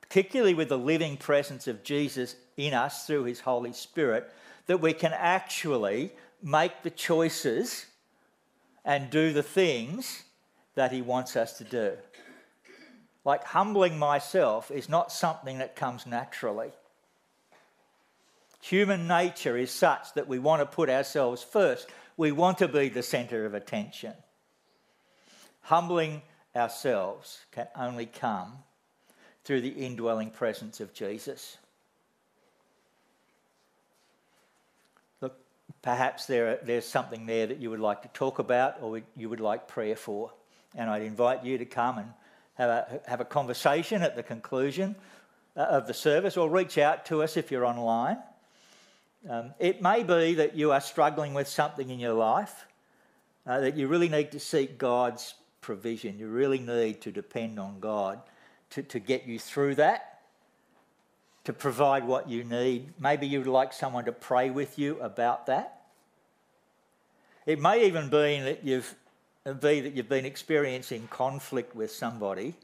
particularly 0.00 0.54
with 0.54 0.70
the 0.70 0.78
living 0.78 1.18
presence 1.18 1.66
of 1.66 1.84
Jesus 1.84 2.36
in 2.56 2.72
us 2.72 3.06
through 3.06 3.24
his 3.24 3.40
Holy 3.40 3.74
Spirit, 3.74 4.32
that 4.66 4.80
we 4.80 4.94
can 4.94 5.12
actually 5.12 6.12
make 6.42 6.82
the 6.82 6.90
choices 6.90 7.86
and 8.84 9.10
do 9.10 9.32
the 9.34 9.42
things 9.42 10.22
that 10.74 10.90
he 10.90 11.02
wants 11.02 11.36
us 11.36 11.58
to 11.58 11.64
do. 11.64 11.92
Like 13.26 13.44
humbling 13.44 13.98
myself 13.98 14.70
is 14.70 14.88
not 14.88 15.12
something 15.12 15.58
that 15.58 15.76
comes 15.76 16.06
naturally. 16.06 16.70
Human 18.60 19.08
nature 19.08 19.56
is 19.56 19.70
such 19.70 20.12
that 20.14 20.28
we 20.28 20.38
want 20.38 20.60
to 20.60 20.66
put 20.66 20.90
ourselves 20.90 21.42
first. 21.42 21.88
We 22.16 22.32
want 22.32 22.58
to 22.58 22.68
be 22.68 22.90
the 22.90 23.02
centre 23.02 23.46
of 23.46 23.54
attention. 23.54 24.12
Humbling 25.62 26.22
ourselves 26.54 27.38
can 27.52 27.68
only 27.76 28.06
come 28.06 28.52
through 29.44 29.62
the 29.62 29.68
indwelling 29.68 30.30
presence 30.30 30.80
of 30.80 30.92
Jesus. 30.92 31.56
Look, 35.22 35.38
perhaps 35.80 36.26
there, 36.26 36.58
there's 36.62 36.84
something 36.84 37.24
there 37.24 37.46
that 37.46 37.58
you 37.58 37.70
would 37.70 37.80
like 37.80 38.02
to 38.02 38.08
talk 38.08 38.38
about 38.38 38.82
or 38.82 39.00
you 39.16 39.28
would 39.30 39.40
like 39.40 39.68
prayer 39.68 39.96
for. 39.96 40.32
And 40.74 40.90
I'd 40.90 41.02
invite 41.02 41.44
you 41.44 41.56
to 41.58 41.64
come 41.64 41.98
and 41.98 42.08
have 42.54 42.68
a, 42.68 43.00
have 43.06 43.20
a 43.20 43.24
conversation 43.24 44.02
at 44.02 44.16
the 44.16 44.22
conclusion 44.22 44.96
uh, 45.56 45.60
of 45.60 45.86
the 45.86 45.94
service 45.94 46.36
or 46.36 46.50
reach 46.50 46.76
out 46.76 47.06
to 47.06 47.22
us 47.22 47.36
if 47.38 47.50
you're 47.50 47.64
online. 47.64 48.18
Um, 49.28 49.52
it 49.58 49.82
may 49.82 50.02
be 50.02 50.34
that 50.34 50.56
you 50.56 50.72
are 50.72 50.80
struggling 50.80 51.34
with 51.34 51.46
something 51.46 51.90
in 51.90 51.98
your 51.98 52.14
life 52.14 52.66
uh, 53.46 53.60
that 53.60 53.76
you 53.76 53.86
really 53.86 54.08
need 54.08 54.32
to 54.32 54.40
seek 54.40 54.78
God's 54.78 55.34
provision. 55.60 56.18
You 56.18 56.28
really 56.28 56.58
need 56.58 57.02
to 57.02 57.12
depend 57.12 57.58
on 57.58 57.80
God 57.80 58.20
to, 58.70 58.82
to 58.82 58.98
get 58.98 59.26
you 59.26 59.38
through 59.38 59.74
that, 59.74 60.20
to 61.44 61.52
provide 61.52 62.04
what 62.06 62.28
you 62.28 62.44
need. 62.44 62.92
Maybe 62.98 63.26
you 63.26 63.40
would 63.40 63.48
like 63.48 63.72
someone 63.72 64.06
to 64.06 64.12
pray 64.12 64.50
with 64.50 64.78
you 64.78 64.98
about 65.00 65.46
that. 65.46 65.82
It 67.44 67.60
may 67.60 67.86
even 67.86 68.08
be 68.08 68.40
that 68.40 68.64
you've, 68.64 68.94
be 69.44 69.80
that 69.80 69.94
you've 69.94 70.08
been 70.08 70.26
experiencing 70.26 71.08
conflict 71.10 71.74
with 71.74 71.90
somebody 71.90 72.54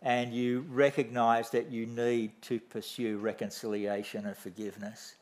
and 0.00 0.32
you 0.32 0.64
recognise 0.70 1.50
that 1.50 1.70
you 1.70 1.84
need 1.86 2.30
to 2.42 2.60
pursue 2.60 3.18
reconciliation 3.18 4.26
and 4.26 4.36
forgiveness. 4.36 5.14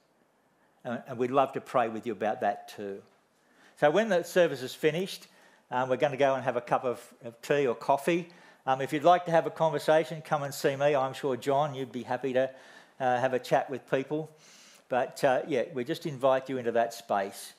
And 0.86 1.18
we'd 1.18 1.32
love 1.32 1.52
to 1.54 1.60
pray 1.60 1.88
with 1.88 2.06
you 2.06 2.12
about 2.12 2.40
that 2.42 2.68
too. 2.68 3.02
So 3.80 3.90
when 3.90 4.08
the 4.08 4.22
service 4.22 4.62
is 4.62 4.72
finished, 4.72 5.26
um, 5.70 5.88
we're 5.88 5.96
going 5.96 6.12
to 6.12 6.18
go 6.18 6.34
and 6.34 6.44
have 6.44 6.56
a 6.56 6.60
cup 6.60 6.84
of, 6.84 7.02
tea 7.42 7.66
or 7.66 7.74
coffee. 7.74 8.28
Um, 8.66 8.80
if 8.80 8.92
you'd 8.92 9.04
like 9.04 9.24
to 9.26 9.32
have 9.32 9.46
a 9.46 9.50
conversation, 9.50 10.22
come 10.22 10.44
and 10.44 10.54
see 10.54 10.76
me. 10.76 10.94
I'm 10.94 11.12
sure, 11.12 11.36
John, 11.36 11.74
you'd 11.74 11.92
be 11.92 12.04
happy 12.04 12.32
to 12.34 12.50
uh, 13.00 13.20
have 13.20 13.34
a 13.34 13.38
chat 13.38 13.68
with 13.68 13.90
people. 13.90 14.30
But 14.88 15.22
uh, 15.24 15.42
yeah, 15.48 15.64
we 15.74 15.82
just 15.82 16.06
invite 16.06 16.48
you 16.48 16.58
into 16.58 16.72
that 16.72 16.94
space 16.94 17.52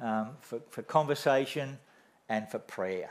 um, 0.00 0.30
for, 0.40 0.60
for 0.70 0.82
conversation 0.82 1.78
and 2.28 2.48
for 2.48 2.58
prayer. 2.58 3.10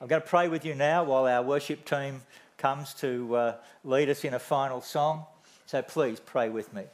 I'm 0.00 0.06
going 0.06 0.22
to 0.22 0.28
pray 0.28 0.48
with 0.48 0.64
you 0.64 0.74
now 0.74 1.02
while 1.04 1.26
our 1.26 1.42
worship 1.42 1.84
team 1.84 2.22
comes 2.56 2.94
to 2.94 3.36
uh, 3.36 3.54
lead 3.82 4.08
us 4.08 4.24
in 4.24 4.34
a 4.34 4.38
final 4.38 4.80
song. 4.80 5.26
So 5.66 5.82
please 5.82 6.20
pray 6.20 6.48
with 6.48 6.72
me. 6.72 6.84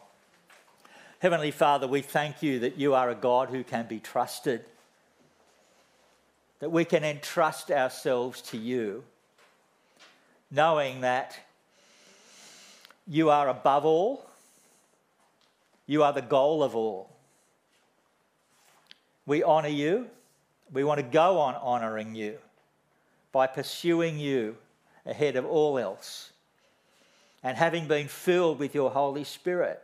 Heavenly 1.21 1.51
Father, 1.51 1.87
we 1.87 2.01
thank 2.01 2.43
you 2.43 2.61
that 2.61 2.79
you 2.79 2.95
are 2.95 3.11
a 3.11 3.15
God 3.15 3.49
who 3.49 3.65
can 3.65 3.87
be 3.87 4.01
trusted 4.01 4.65
that 6.61 6.71
we 6.71 6.85
can 6.85 7.05
entrust 7.05 7.71
ourselves 7.71 8.41
to 8.43 8.57
you, 8.57 9.05
knowing 10.51 11.03
that 11.03 11.39
you 13.07 13.31
are 13.31 13.49
above 13.49 13.85
all, 13.85 14.27
you 15.87 16.03
are 16.03 16.13
the 16.13 16.23
goal 16.23 16.63
of 16.63 16.75
all. 16.75 17.11
We 19.25 19.43
honour 19.45 19.69
you. 19.69 20.09
We 20.73 20.85
want 20.85 20.99
to 20.99 21.07
go 21.07 21.39
on 21.39 21.55
honouring 21.55 22.15
you 22.15 22.39
by 23.33 23.47
pursuing 23.47 24.19
you 24.19 24.57
ahead 25.07 25.37
of 25.37 25.47
all 25.47 25.79
else. 25.79 26.31
And 27.43 27.57
having 27.57 27.89
been 27.89 28.09
filled 28.09 28.59
with 28.59 28.75
your 28.75 28.91
Holy 28.91 29.25
Spirit, 29.25 29.83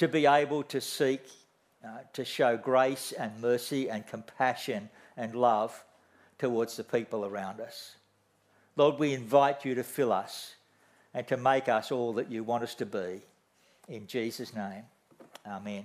to 0.00 0.08
be 0.08 0.24
able 0.24 0.62
to 0.62 0.80
seek 0.80 1.20
uh, 1.84 1.88
to 2.14 2.24
show 2.24 2.56
grace 2.56 3.12
and 3.12 3.38
mercy 3.42 3.90
and 3.90 4.06
compassion 4.06 4.88
and 5.14 5.34
love 5.34 5.84
towards 6.38 6.74
the 6.78 6.84
people 6.84 7.26
around 7.26 7.60
us. 7.60 7.96
Lord, 8.76 8.98
we 8.98 9.12
invite 9.12 9.66
you 9.66 9.74
to 9.74 9.84
fill 9.84 10.10
us 10.10 10.54
and 11.12 11.28
to 11.28 11.36
make 11.36 11.68
us 11.68 11.92
all 11.92 12.14
that 12.14 12.30
you 12.30 12.42
want 12.42 12.62
us 12.62 12.74
to 12.76 12.86
be. 12.86 13.20
In 13.88 14.06
Jesus' 14.06 14.54
name, 14.54 14.84
amen. 15.46 15.84